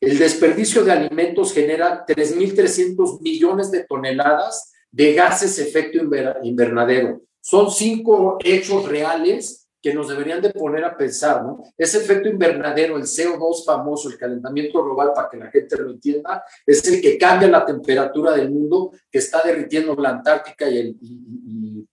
[0.01, 5.99] El desperdicio de alimentos genera 3.300 millones de toneladas de gases efecto
[6.45, 7.23] invernadero.
[7.41, 11.65] Son cinco hechos reales que nos deberían de poner a pensar, ¿no?
[11.77, 16.45] Ese efecto invernadero, el CO2 famoso, el calentamiento global, para que la gente lo entienda,
[16.67, 20.97] es el que cambia la temperatura del mundo, que está derritiendo la Antártica y, el,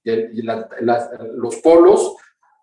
[0.03, 2.15] los polos,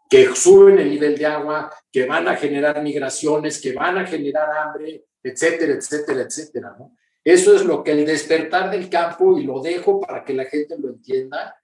[0.09, 4.49] que suben el nivel de agua, que van a generar migraciones, que van a generar
[4.57, 6.77] hambre, etcétera, etcétera, etcétera.
[7.25, 10.77] Eso es lo que el despertar del campo, y lo dejo para que la gente
[10.79, 11.57] lo entienda,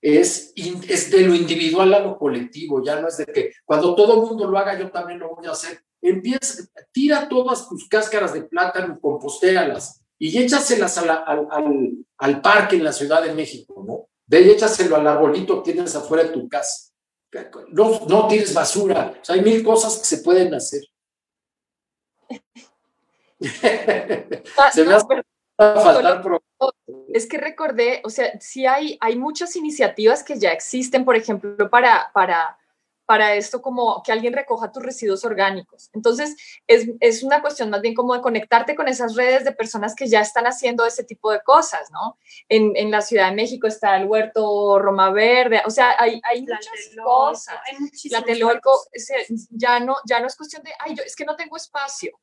[0.00, 4.22] es, es de lo individual a lo colectivo, ya no es de que cuando todo
[4.22, 5.80] el mundo lo haga, yo también lo voy a hacer.
[6.00, 12.84] Empieza, tira todas tus cáscaras de plátano, compostéalas y échaselas al, al, al, parque en
[12.84, 14.08] la Ciudad de México, ¿no?
[14.28, 16.92] Ve y échaselo al arbolito que tienes afuera de tu casa.
[17.72, 19.14] No, no tires basura.
[19.20, 20.82] O sea, hay mil cosas que se pueden hacer.
[24.72, 25.22] se me hace
[25.58, 26.22] faltar
[27.12, 31.68] es que recordé, o sea, sí hay, hay muchas iniciativas que ya existen, por ejemplo,
[31.70, 32.58] para, para,
[33.08, 35.88] para esto como que alguien recoja tus residuos orgánicos.
[35.94, 39.94] Entonces, es, es, una cuestión más bien como de conectarte con esas redes de personas
[39.94, 42.18] que ya están haciendo ese tipo de cosas, ¿no?
[42.50, 46.42] En, en la Ciudad de México está el huerto Roma Verde, o sea, hay, hay
[46.42, 46.68] muchas
[47.02, 47.56] cosas.
[48.10, 48.78] la Telolco,
[49.52, 52.20] ya no, ya no es cuestión de, ay, yo es que no tengo espacio.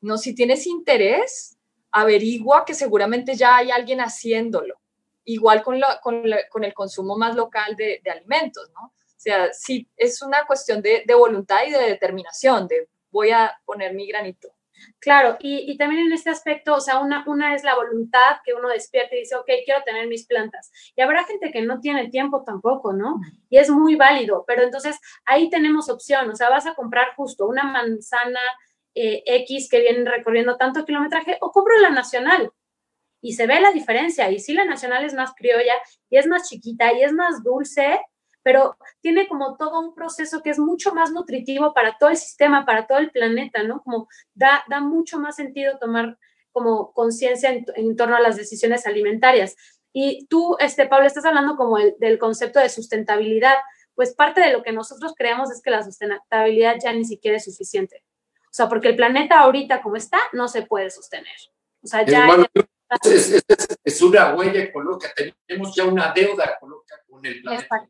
[0.00, 1.56] No, si tienes interés,
[1.92, 4.80] averigua que seguramente ya hay alguien haciéndolo.
[5.26, 8.92] Igual con, con, el consumo más local de, alimentos, ¿no?
[9.24, 13.94] O sea, sí, es una cuestión de, voluntad y de determinación, de voy a poner
[13.94, 14.48] mi granito.
[14.98, 18.68] Claro, y, también en este aspecto, o sea, una, una es la voluntad que uno
[18.68, 20.70] despierta y dice, ok, quiero tener mis plantas.
[20.94, 23.18] Y habrá gente que no tiene tiempo tampoco, ¿no?
[23.48, 27.46] Y es muy válido, pero entonces ahí tenemos opción, o sea, vas a comprar justo
[27.46, 28.40] una manzana
[28.94, 32.52] eh, X que vienen recorriendo tanto kilometraje o compro la nacional.
[33.22, 34.30] Y se ve la diferencia.
[34.30, 35.72] Y sí, la nacional es más criolla
[36.10, 38.00] y es más chiquita y es más dulce,
[38.44, 42.64] pero tiene como todo un proceso que es mucho más nutritivo para todo el sistema,
[42.64, 43.82] para todo el planeta, ¿no?
[43.82, 46.18] Como da, da mucho más sentido tomar
[46.52, 49.56] como conciencia en, torno a las decisiones alimentarias.
[49.92, 53.54] Y tú, este, Pablo, estás hablando como del concepto de sustentabilidad.
[53.94, 57.44] Pues parte de lo que nosotros creemos es que la sustentabilidad ya ni siquiera es
[57.44, 58.04] suficiente.
[58.44, 61.34] O sea, porque el planeta ahorita como está no se puede sostener.
[61.82, 62.28] O sea, ya...
[63.02, 65.12] es, una huella ecológica,
[65.46, 67.88] tenemos ya una deuda ecológica con el planeta.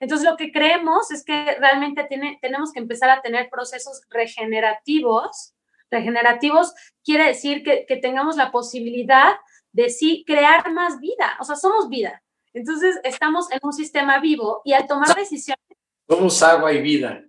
[0.00, 5.54] Entonces, lo que creemos es que realmente tiene, tenemos que empezar a tener procesos regenerativos.
[5.90, 6.74] Regenerativos
[7.04, 9.34] quiere decir que, que tengamos la posibilidad
[9.72, 11.36] de sí crear más vida.
[11.40, 12.22] O sea, somos vida.
[12.52, 15.64] Entonces, estamos en un sistema vivo y al tomar decisiones...
[16.08, 17.24] Somos agua y vida.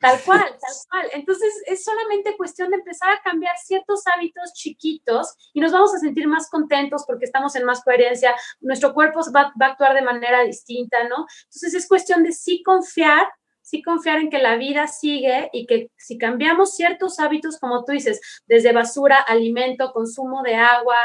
[0.00, 1.10] Tal cual, tal cual.
[1.12, 5.98] Entonces es solamente cuestión de empezar a cambiar ciertos hábitos chiquitos y nos vamos a
[5.98, 10.42] sentir más contentos porque estamos en más coherencia, nuestro cuerpo va, a actuar de manera
[10.42, 11.26] distinta, ¿no?
[11.44, 13.28] Entonces es cuestión de sí confiar,
[13.60, 17.90] sí confiar en que la vida sigue y que si cambiamos ciertos hábitos, como tú
[17.92, 20.98] dices, desde basura, alimento, consumo de agua,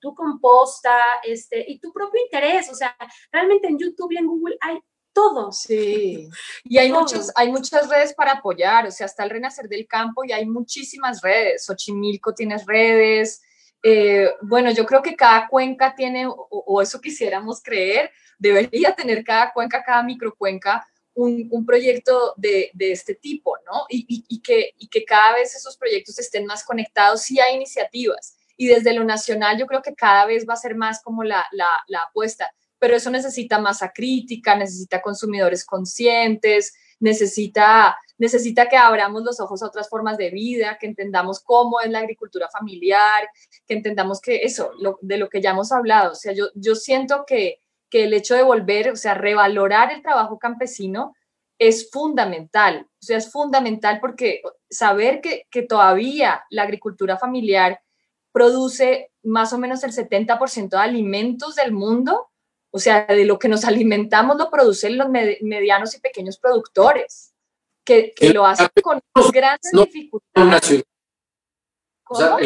[0.00, 2.96] tu composta, este, y tu propio interés, o sea,
[3.30, 4.78] realmente en YouTube y en Google hay
[5.12, 5.52] todo.
[5.52, 6.28] Sí,
[6.64, 10.24] y hay, muchos, hay muchas redes para apoyar, o sea, está el Renacer del Campo
[10.24, 11.64] y hay muchísimas redes.
[11.64, 13.42] Xochimilco tienes redes,
[13.84, 19.52] Eh, bueno, yo creo que cada cuenca tiene, o, eso quisiéramos creer, debería tener cada
[19.52, 20.84] cuenca, cada microcuenca,
[21.14, 23.86] un, un proyecto de, de, este tipo, ¿no?
[23.88, 28.36] Y, y, que, y que cada vez esos proyectos estén más conectados, sí hay iniciativas.
[28.56, 31.46] Y desde lo nacional yo creo que cada vez va a ser más como la,
[31.52, 39.22] la, la apuesta, pero eso necesita masa crítica, necesita consumidores conscientes, necesita, necesita que abramos
[39.22, 43.28] los ojos a otras formas de vida, que entendamos cómo es la agricultura familiar,
[43.66, 47.24] que entendamos que eso, de lo que ya hemos hablado, o sea, yo, yo siento
[47.26, 47.60] que,
[47.90, 51.14] que el hecho de volver, o sea, revalorar el trabajo campesino
[51.58, 57.80] es fundamental, o sea, es fundamental porque saber que, que todavía la agricultura familiar
[58.32, 62.28] produce más o menos el 70% de alimentos del mundo,
[62.70, 67.34] o sea, de lo que nos alimentamos lo producen los medianos y pequeños productores,
[67.84, 69.00] que, lo hacen con
[69.32, 70.84] grandes dificultades.
[72.08, 72.36] O sea,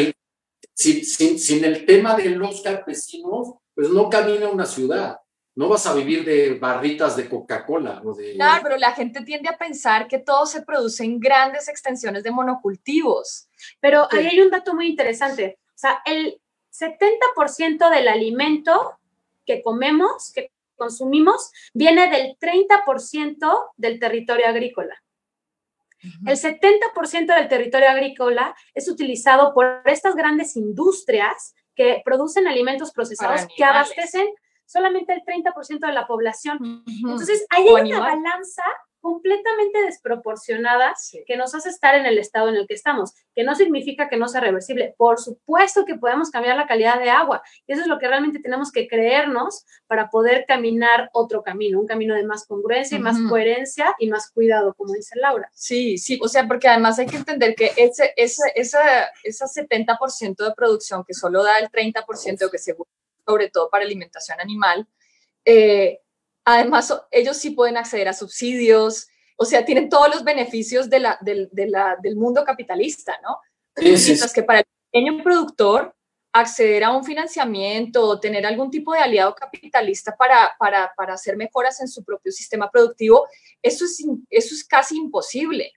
[0.73, 5.17] sin, el tema de los campesinos, pues no camina una ciudad.
[5.55, 8.33] No vas a vivir de barritas de Coca-Cola o de...
[8.33, 12.31] Claro, pero la gente tiende a pensar que todo se produce en grandes extensiones de
[12.31, 13.49] monocultivos.
[13.79, 15.59] Pero ahí hay un dato muy interesante.
[15.67, 18.97] O sea, el 70% del alimento
[19.45, 24.95] que comemos, que consumimos, viene del 30% del territorio agrícola.
[26.25, 33.47] El 70% del territorio agrícola es utilizado por estas grandes industrias que producen alimentos procesados
[33.55, 34.27] que abastecen
[34.65, 36.83] solamente el 30% de la población.
[36.85, 38.63] Entonces, hay una balanza
[39.03, 40.93] completamente desproporcionada
[41.27, 44.15] que nos hace estar en el estado en el que estamos, que no significa que
[44.15, 44.95] no sea reversible.
[44.97, 48.39] Por supuesto que podemos cambiar la calidad de agua y eso es lo que realmente
[48.39, 53.17] tenemos que creernos para poder caminar otro camino, un camino de más congruencia y más
[53.27, 55.51] coherencia y más cuidado, como dice Laura.
[55.53, 60.45] Sí, sí, o sea, porque además hay que entender que ese, ese, esa, esa 70%
[60.47, 62.73] de producción que solo da el 30% que se
[63.25, 64.87] sobre todo para alimentación animal,
[65.43, 65.99] eh,
[66.45, 71.17] Además, ellos sí pueden acceder a subsidios, o sea, tienen todos los beneficios de la,
[71.21, 73.37] del mundo capitalista, ¿no?
[73.75, 75.95] Mientras que para el pequeño productor,
[76.33, 81.37] acceder a un financiamiento o tener algún tipo de aliado capitalista para, para, para hacer
[81.37, 83.27] mejoras en su propio sistema productivo,
[83.61, 85.71] eso es, eso es casi imposible.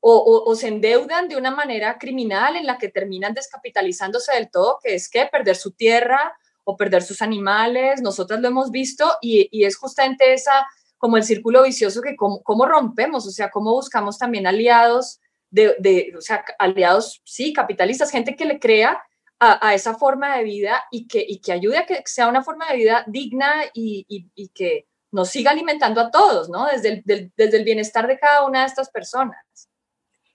[0.00, 4.80] O, o, se endeudan de una manera criminal en la que terminan descapitalizándose del todo,
[4.82, 9.48] que es que perder su tierra o perder sus animales, nosotras lo hemos visto y,
[9.50, 10.66] y es justamente esa,
[10.98, 15.74] como el círculo vicioso que cómo, cómo rompemos, o sea, cómo buscamos también aliados, de,
[15.78, 19.02] de, o sea, aliados, sí, capitalistas, gente que le crea
[19.40, 22.44] a, a, esa forma de vida y que, y que ayude a que sea una
[22.44, 26.66] forma de vida digna y, y, que nos siga alimentando a todos, ¿no?
[26.66, 29.44] Desde el, desde el bienestar de cada una de estas personas.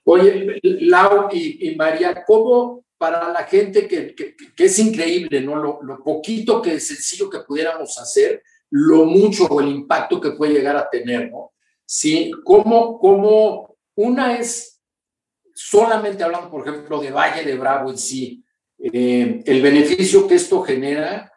[0.04, 5.54] Oye, Lau y María, ¿cómo, para la gente que, que, es increíble, ¿no?
[5.56, 10.32] Lo, lo, poquito que es sencillo que pudiéramos hacer, lo mucho o el impacto que
[10.32, 11.52] puede llegar a tener, ¿no?
[11.86, 14.80] Sí, como, como una es
[15.54, 18.44] solamente hablando, por ejemplo, de Valle de Bravo en sí,
[18.78, 21.32] eh, el beneficio que esto genera,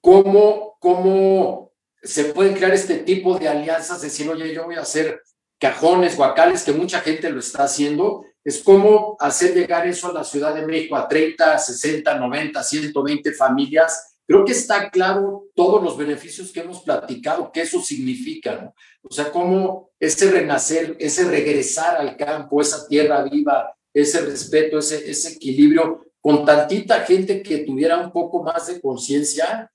[0.00, 5.20] cómo, cómo se pueden crear este tipo de alianzas, decir, oye, yo voy a hacer
[5.58, 10.22] cajones, guacales, que mucha gente lo está haciendo, es cómo hacer llegar eso a la
[10.22, 14.18] Ciudad de México a 30, 60, 90, 120 familias.
[14.24, 18.74] Creo que está claro todos los beneficios que hemos platicado, qué eso significa, ¿no?
[19.02, 25.32] O sea, cómo ese renacer, ese regresar al campo, esa tierra viva, ese respeto, ese,
[25.32, 29.72] equilibrio, con tantita gente que tuviera un poco más de conciencia,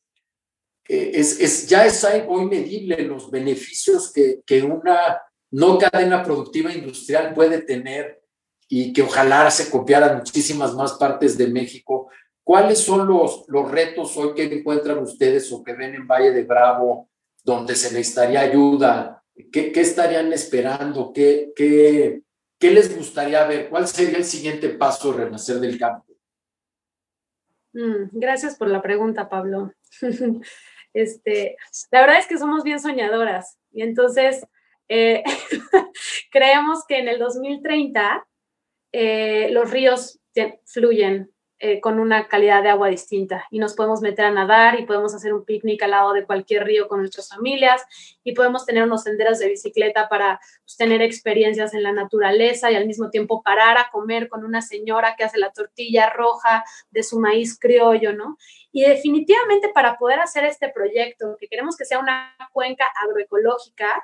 [0.88, 6.72] eh, es, es, ya es hoy medible los beneficios que, que una no cadena productiva
[6.72, 8.20] industrial puede tener
[8.74, 12.09] y que ojalá se copiara muchísimas más partes de México.
[12.41, 16.45] ¿Cuáles son los, los retos hoy que encuentran ustedes o que ven en Valle de
[16.45, 17.09] Bravo
[17.43, 19.22] donde se necesitaría ayuda?
[19.51, 21.11] ¿Qué, qué estarían esperando?
[21.13, 22.22] ¿Qué, qué,
[22.57, 23.67] ¿Qué les gustaría ver?
[23.67, 26.05] ¿Cuál sería el siguiente paso de renacer del campo?
[27.74, 29.74] Mm, gracias por la pregunta, Pablo.
[30.93, 31.57] este,
[31.91, 34.47] la verdad es que somos bien soñadoras y entonces
[34.88, 35.24] eh,
[36.32, 38.26] creemos que en el 2030
[38.92, 40.20] eh, los ríos
[40.66, 41.32] fluyen
[41.64, 45.14] eh, con una calidad de agua distinta y nos podemos meter a nadar y podemos
[45.14, 47.84] hacer un picnic al lado de cualquier río con nuestras familias
[48.24, 52.76] y podemos tener unos senderos de bicicleta para pues, tener experiencias en la naturaleza y
[52.76, 57.04] al mismo tiempo parar a comer con una señora que hace la tortilla roja de
[57.04, 58.39] su maíz criollo, ¿no?
[58.72, 64.04] Y definitivamente para poder hacer este proyecto, que queremos que sea una cuenca agroecológica,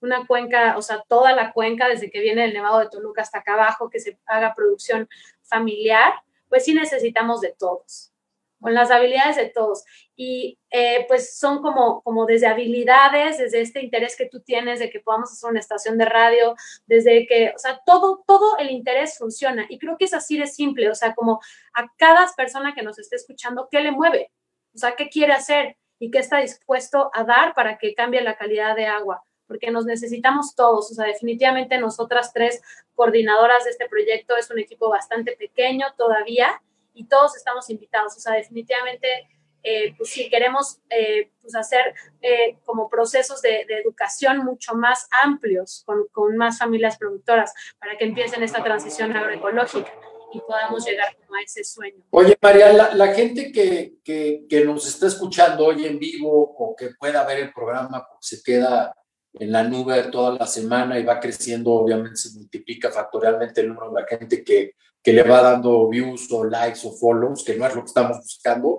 [0.00, 3.38] una cuenca, o sea, toda la cuenca, desde que viene el Nevado de Toluca hasta
[3.38, 5.08] acá abajo, que se haga producción
[5.42, 6.12] familiar,
[6.48, 8.12] pues sí necesitamos de todos.
[8.60, 9.84] con las habilidades de todos.
[10.16, 14.90] Y eh, pues son como, como desde habilidades, desde este interés que tú tienes de
[14.90, 19.16] que podamos hacer una estación de radio, desde que, o sea, todo, todo el interés
[19.18, 19.66] funciona.
[19.68, 21.40] Y creo que es así de simple, o sea, como
[21.74, 24.32] a cada persona que nos esté escuchando, ¿qué le mueve?
[24.74, 25.76] O sea, ¿qué quiere hacer?
[26.00, 29.24] ¿Y qué está dispuesto a dar para que cambie la calidad de agua?
[29.48, 32.62] Porque nos necesitamos todos, o sea, definitivamente nosotras tres
[32.94, 36.60] coordinadoras de este proyecto es un equipo bastante pequeño todavía,
[36.98, 38.16] y todos estamos invitados.
[38.16, 39.28] O sea, definitivamente,
[39.62, 45.84] eh, pues si queremos eh, pues hacer eh, como procesos de, educación mucho más amplios
[45.86, 49.92] con, con, más familias productoras para que empiecen esta transición agroecológica
[50.32, 52.02] y podamos llegar a ese sueño.
[52.10, 57.24] Oye, María, la, gente que, que, nos está escuchando hoy en vivo o que pueda
[57.24, 58.92] ver el programa se queda
[59.34, 63.92] en la nube toda la semana y va creciendo, obviamente se multiplica factorialmente el número
[63.92, 67.66] de la gente que, que le va dando views o likes o follows, que no
[67.66, 68.78] es lo que estamos buscando.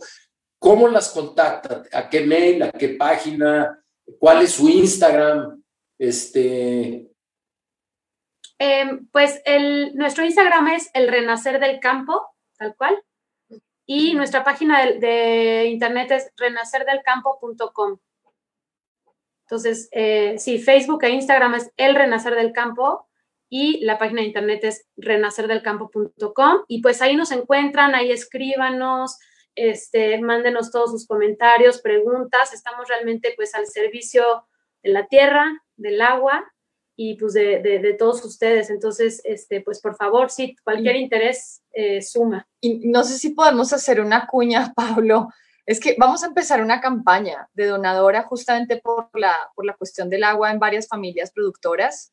[0.60, 1.84] ¿Cómo las contacta?
[1.94, 2.64] ¿A qué mail?
[2.64, 3.82] ¿A qué página?
[4.20, 5.64] ¿Cuál es su Instagram?
[5.98, 7.08] Este...
[8.62, 13.02] Em, pues el, nuestro Instagram es el Renacer del Campo, tal cual.
[13.86, 18.00] Y nuestra página de, de internet es renacerdelcampo.com.
[19.50, 23.08] Entonces, eh, sí, Facebook e Instagram es El Renacer del Campo
[23.50, 29.18] y la página de internet es renacerdelcampo.com y pues ahí nos encuentran, ahí escríbanos,
[29.56, 34.24] este, mándenos todos sus comentarios, preguntas, estamos realmente pues al servicio
[34.84, 36.46] de la tierra, del agua
[36.96, 38.70] y pues de, todos ustedes.
[38.70, 42.48] Entonces, este, pues por favor, sí, cualquier interés eh, suma.
[42.62, 45.30] Y no sé si podemos hacer una cuña, Pablo.
[45.70, 50.10] Es que vamos a empezar una campaña de donadora justamente por la, por la cuestión
[50.10, 52.12] del agua en varias familias productoras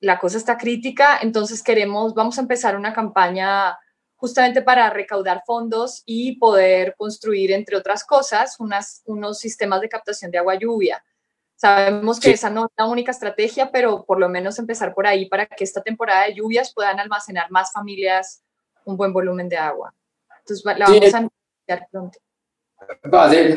[0.00, 3.78] la cosa está crítica, entonces queremos, vamos a empezar una campaña
[4.16, 10.30] justamente para recaudar fondos y poder construir, entre otras cosas, unas, unos sistemas de captación
[10.30, 11.04] de agua lluvia.
[11.54, 15.26] Sabemos que esa no es la única estrategia, pero por lo menos empezar por ahí
[15.26, 18.42] para que esta temporada de lluvias puedan almacenar más familias
[18.84, 19.94] un buen volumen de agua.
[20.38, 22.18] Entonces la vamos a iniciar pronto.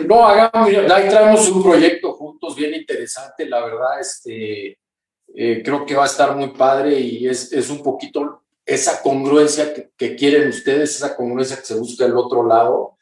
[0.08, 4.78] No, hagamos, ahí traemos un proyecto juntos bien interesante, la verdad, este,
[5.36, 9.74] eh, creo que va a estar muy padre y es, es un poquito esa congruencia
[9.98, 12.98] que, quieren ustedes, esa congruencia que se busca del otro lado.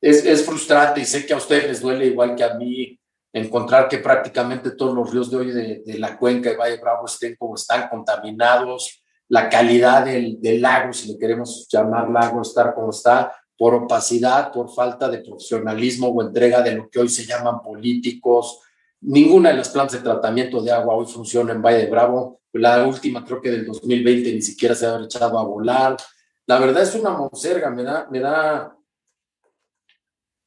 [0.00, 2.98] Es, es, frustrante y sé que a ustedes les duele igual que a mí
[3.32, 7.06] encontrar que prácticamente todos los ríos de hoy de, de la cuenca de Valle Bravo
[7.06, 12.74] estén como están contaminados, la calidad del, del, lago, si le queremos llamar lago, estar
[12.74, 17.26] como está, por opacidad, por falta de profesionalismo o entrega de lo que hoy se
[17.26, 18.62] llaman políticos,
[19.02, 22.40] Ninguna de las plantas de tratamiento de agua hoy funciona en Valle de Bravo.
[22.52, 25.96] La última, creo que del 2020, ni siquiera se ha echado a volar.
[26.46, 28.76] La verdad es una monserga, me da, me da,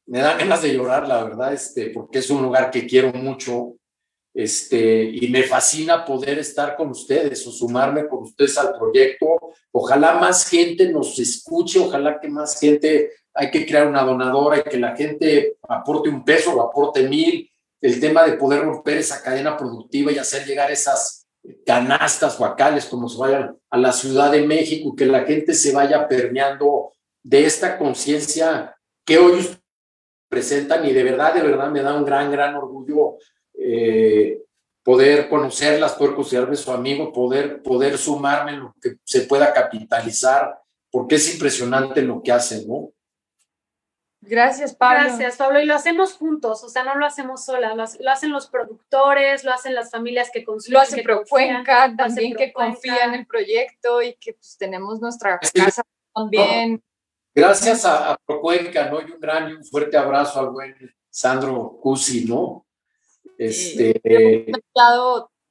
[0.05, 3.78] me da ganas de llorar, la verdad, este, porque es un lugar que quiero mucho,
[4.34, 9.54] este, y me fascina poder estar con ustedes o sumarme con ustedes al proyecto.
[9.72, 14.64] Ojalá más gente nos escuche, ojalá que más gente, hay que crear una donadora y
[14.64, 17.50] que la gente aporte un peso o aporte mil,
[17.82, 21.28] el tema de poder romper esa cadena productiva y hacer llegar esas
[21.66, 26.08] canastas guacales como se vayan a la Ciudad de México que la gente se vaya
[26.08, 28.76] permeando de esta conciencia
[29.06, 29.48] que hoy
[30.30, 33.18] presentan y de verdad, de verdad me da un gran, gran orgullo
[33.66, 34.43] eh,
[34.84, 40.59] poder conocerlas, poder considerarme su amigo, poder, poder sumarme en lo que se pueda capitalizar,
[40.91, 42.91] porque es impresionante lo que hacen, ¿no?
[44.26, 45.03] Gracias, Pablo.
[45.03, 45.61] Gracias, Pablo.
[45.61, 49.51] Y lo hacemos juntos, o sea, no lo hacemos solas, lo, hacen los productores, lo
[49.51, 50.74] hacen las familias que consumen.
[50.74, 55.84] Lo hace Procuenca también, que confía en el proyecto y que pues tenemos nuestra casa
[56.14, 56.82] también.
[57.36, 59.01] Gracias a, Procuenca, ¿no?
[59.01, 60.76] Y un gran y un fuerte abrazo al buen
[61.09, 62.66] Sandro Cusi, ¿no?
[63.46, 64.02] Este...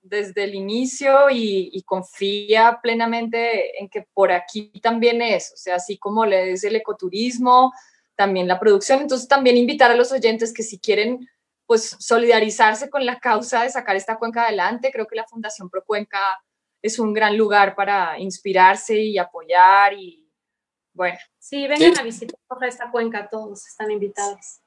[0.00, 5.76] desde el inicio y, y, confía plenamente en que por aquí también es, o sea,
[5.76, 7.72] así como le dice el ecoturismo,
[8.16, 9.00] también la producción.
[9.00, 11.28] Entonces, también invitar a los oyentes que si quieren,
[11.66, 15.84] pues, solidarizarse con la causa de sacar esta cuenca adelante, creo que la Fundación Pro
[15.84, 16.42] Cuenca
[16.82, 20.28] es un gran lugar para inspirarse y apoyar y,
[20.92, 21.18] bueno.
[21.38, 24.61] Sí, vengan a visitar esta cuenca, todos están invitados.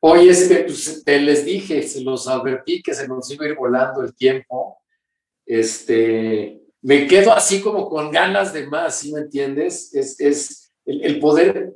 [0.00, 3.48] Hoy es que pues, te les dije, se los advertí que se nos iba a
[3.48, 4.78] ir volando el tiempo.
[5.44, 9.94] Este, me quedo así como con ganas de más, ¿sí me entiendes?
[9.94, 11.74] Es, el, poder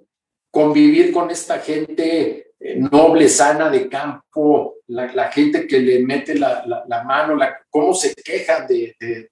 [0.50, 6.84] convivir con esta gente eh, noble, sana de campo, la, gente que le mete la,
[7.04, 7.38] mano,
[7.68, 9.28] cómo se quejan de, de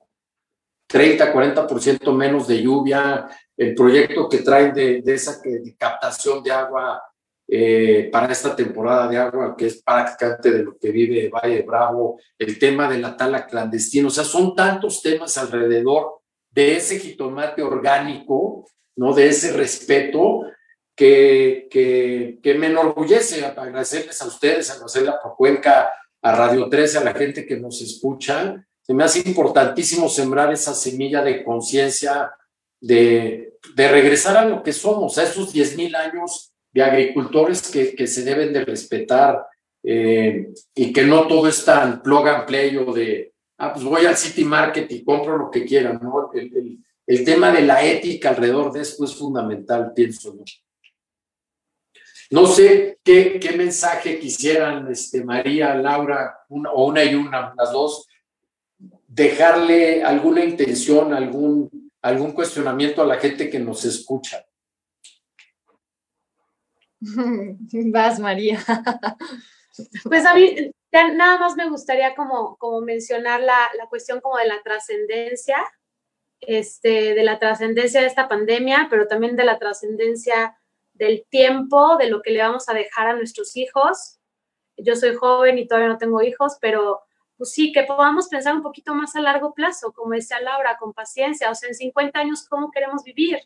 [0.88, 5.40] 30, 40% menos de lluvia, el proyecto que traen de, de esa
[5.76, 7.02] captación de agua
[7.50, 12.20] eh, para esta temporada de agua, que es prácticamente de lo que vive Valle Bravo,
[12.38, 16.20] el tema de la tala clandestina, o sea, son tantos temas alrededor
[16.50, 19.14] de ese jitomate orgánico, ¿no?
[19.14, 20.42] De ese respeto
[20.94, 25.90] que, que, que me enorgullece agradecerles a ustedes, a Marcela Cuenca,
[26.20, 28.62] a Radio 13, a la gente que nos escucha.
[28.82, 32.30] Se me hace importantísimo sembrar esa semilla de conciencia,
[32.78, 38.06] de, de regresar a lo que somos, a esos 10.000 años de agricultores que, que
[38.06, 39.44] se deben de respetar
[39.82, 44.06] eh, y que no todo es tan plug and play o de, ah, pues voy
[44.06, 46.30] al City Market y compro lo que quieran, ¿no?
[46.32, 50.44] El, el, el tema de la ética alrededor de esto es fundamental, pienso yo.
[52.30, 57.72] No sé qué, qué mensaje quisieran, este, María, Laura, una, o una y una, las
[57.72, 58.06] dos,
[59.08, 64.44] dejarle alguna intención, algún, algún cuestionamiento a la gente que nos escucha.
[67.92, 68.58] Vas, María.
[70.02, 74.46] Pues a mí nada más me gustaría como, como mencionar la, la cuestión como de
[74.48, 75.56] la trascendencia,
[76.40, 80.58] este, de la trascendencia de esta pandemia, pero también de la trascendencia
[80.94, 84.18] del tiempo, de lo que le vamos a dejar a nuestros hijos.
[84.76, 87.02] Yo soy joven y todavía no tengo hijos, pero
[87.36, 90.92] pues sí, que podamos pensar un poquito más a largo plazo, como decía Laura, con
[90.92, 93.38] paciencia, o sea, en 50 años, ¿cómo queremos vivir?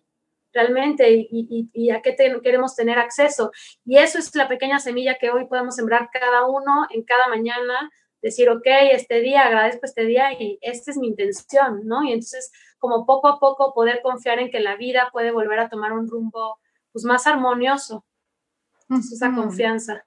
[0.52, 3.50] Realmente y, y, a qué queremos tener acceso.
[3.84, 7.90] Y eso es la pequeña semilla que hoy podemos sembrar cada uno en cada mañana,
[8.20, 12.04] decir, ok, este día, agradezco este día y esta es mi intención, ¿no?
[12.04, 15.68] Y entonces, como poco a poco poder confiar en que la vida puede volver a
[15.68, 16.58] tomar un rumbo
[16.92, 18.04] pues más armonioso.
[18.90, 20.04] esa confianza.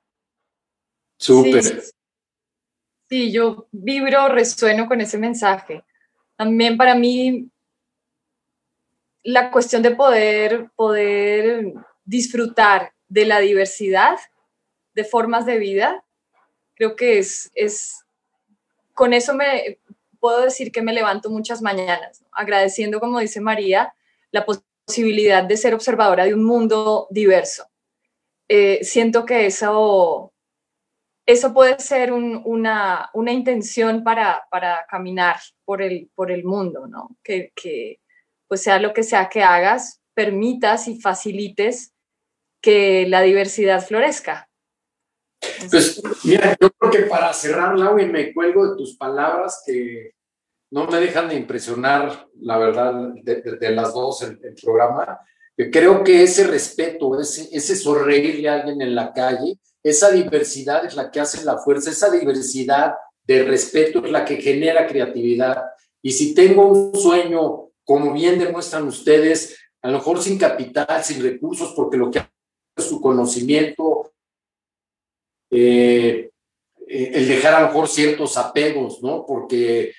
[1.18, 1.64] Súper.
[3.10, 5.84] sí, yo vibro, resueno con ese mensaje.
[6.36, 7.50] También para mí
[9.26, 11.74] la cuestión de poder, poder
[12.06, 14.18] disfrutar de la diversidad
[14.94, 16.06] de formas de vida,
[16.76, 18.06] creo que es, es
[18.94, 19.80] con eso me
[20.20, 23.96] puedo decir que me levanto muchas mañanas, agradeciendo, como dice María,
[24.30, 27.66] la posibilidad de ser observadora de un mundo diverso.
[28.48, 30.34] Eh, siento que eso,
[31.26, 37.18] eso puede ser una, una, intención para, para, caminar por el, por el mundo, ¿no?
[37.24, 37.52] Que,
[38.48, 41.94] pues sea lo que sea que hagas, permitas y facilites
[42.62, 44.50] que la diversidad florezca.
[45.70, 50.12] Pues mira, yo creo que para cerrar, Lau, y me cuelgo de tus palabras que
[50.72, 52.94] no me dejan de impresionar, la verdad,
[53.24, 55.20] de, las dos el, el, programa.
[55.58, 60.84] Yo creo que ese respeto, ese, ese sonreírle a alguien en la calle, esa diversidad
[60.86, 65.64] es la que hace la fuerza, esa diversidad de respeto es la que genera creatividad.
[66.02, 71.22] Y si tengo un sueño como bien demuestran ustedes, a lo mejor sin capital, sin
[71.22, 72.20] recursos, porque lo que
[72.76, 74.12] es su conocimiento,
[75.52, 76.32] eh,
[76.88, 79.26] eh, el dejar a lo mejor ciertos apegos, ¿no?
[79.26, 79.94] Porque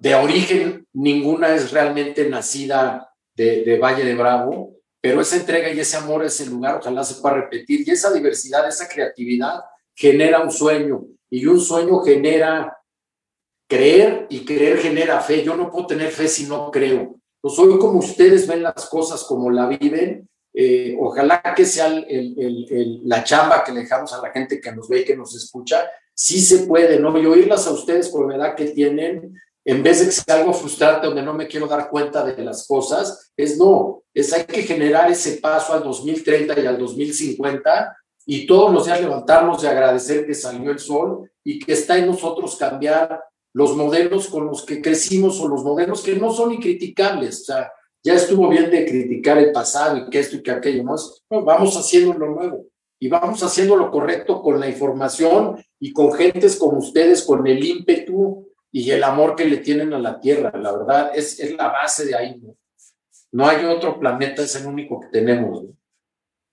[0.00, 5.78] de origen ninguna es realmente nacida de, de, Valle de Bravo, pero esa entrega y
[5.78, 9.60] ese amor, ese lugar, ojalá se pueda repetir, y esa diversidad, esa creatividad
[9.94, 12.76] genera un sueño, y un sueño genera
[13.68, 15.44] creer, y creer genera fe.
[15.44, 17.20] Yo no puedo tener fe si no creo.
[17.40, 23.22] Pues hoy como ustedes ven las cosas como la viven, eh, ojalá que sea la
[23.22, 26.40] chamba que le dejamos a la gente que nos ve y que nos escucha, sí
[26.40, 27.16] se puede, ¿no?
[27.16, 30.52] Y oírlas a ustedes por la edad que tienen, en vez de que sea algo
[30.52, 34.62] frustrante donde no me quiero dar cuenta de las cosas, es no, es hay que
[34.62, 40.26] generar ese paso al 2030 y al 2050 y todos los días levantarnos y agradecer
[40.26, 43.22] que salió el sol y que está en nosotros cambiar
[43.52, 47.46] los modelos con los que crecimos o los modelos que no son incriticables.
[48.02, 51.22] Ya estuvo bien de criticar el pasado y que esto y que aquello más.
[51.30, 52.66] No, vamos haciendo lo nuevo
[52.98, 57.64] y vamos haciendo lo correcto con la información y con gentes como ustedes, con el
[57.64, 60.52] ímpetu y el amor que le tienen a la Tierra.
[60.56, 62.38] La verdad, es, es la base de ahí.
[62.40, 62.56] ¿no?
[63.32, 65.64] no hay otro planeta, es el único que tenemos.
[65.64, 65.70] ¿no?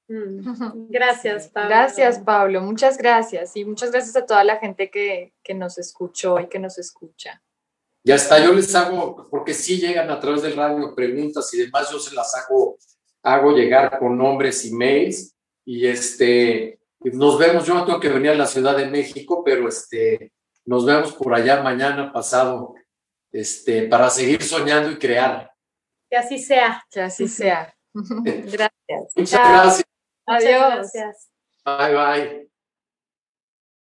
[0.07, 0.87] Mm.
[0.89, 1.69] Gracias, Pablo.
[1.69, 2.61] Gracias, Pablo.
[2.61, 3.55] Muchas gracias.
[3.55, 7.41] Y muchas gracias a toda la gente que, que, nos escuchó y que nos escucha.
[8.03, 11.89] Ya está, yo les hago, porque si llegan a través del radio preguntas y demás,
[11.91, 12.77] yo se las hago,
[13.23, 15.33] hago llegar con nombres y mails.
[15.65, 19.67] Y este, nos vemos, yo no tengo que venir a la Ciudad de México, pero
[19.67, 20.31] este,
[20.65, 22.75] nos vemos por allá mañana pasado,
[23.31, 25.51] este, para seguir soñando y crear.
[26.09, 26.85] Que así sea.
[26.91, 27.75] Que así sea.
[27.95, 29.13] gracias.
[29.15, 29.94] Muchas gracias.
[30.27, 30.91] Adiós.
[30.91, 31.29] Gracias.
[31.65, 32.54] Bye, bye.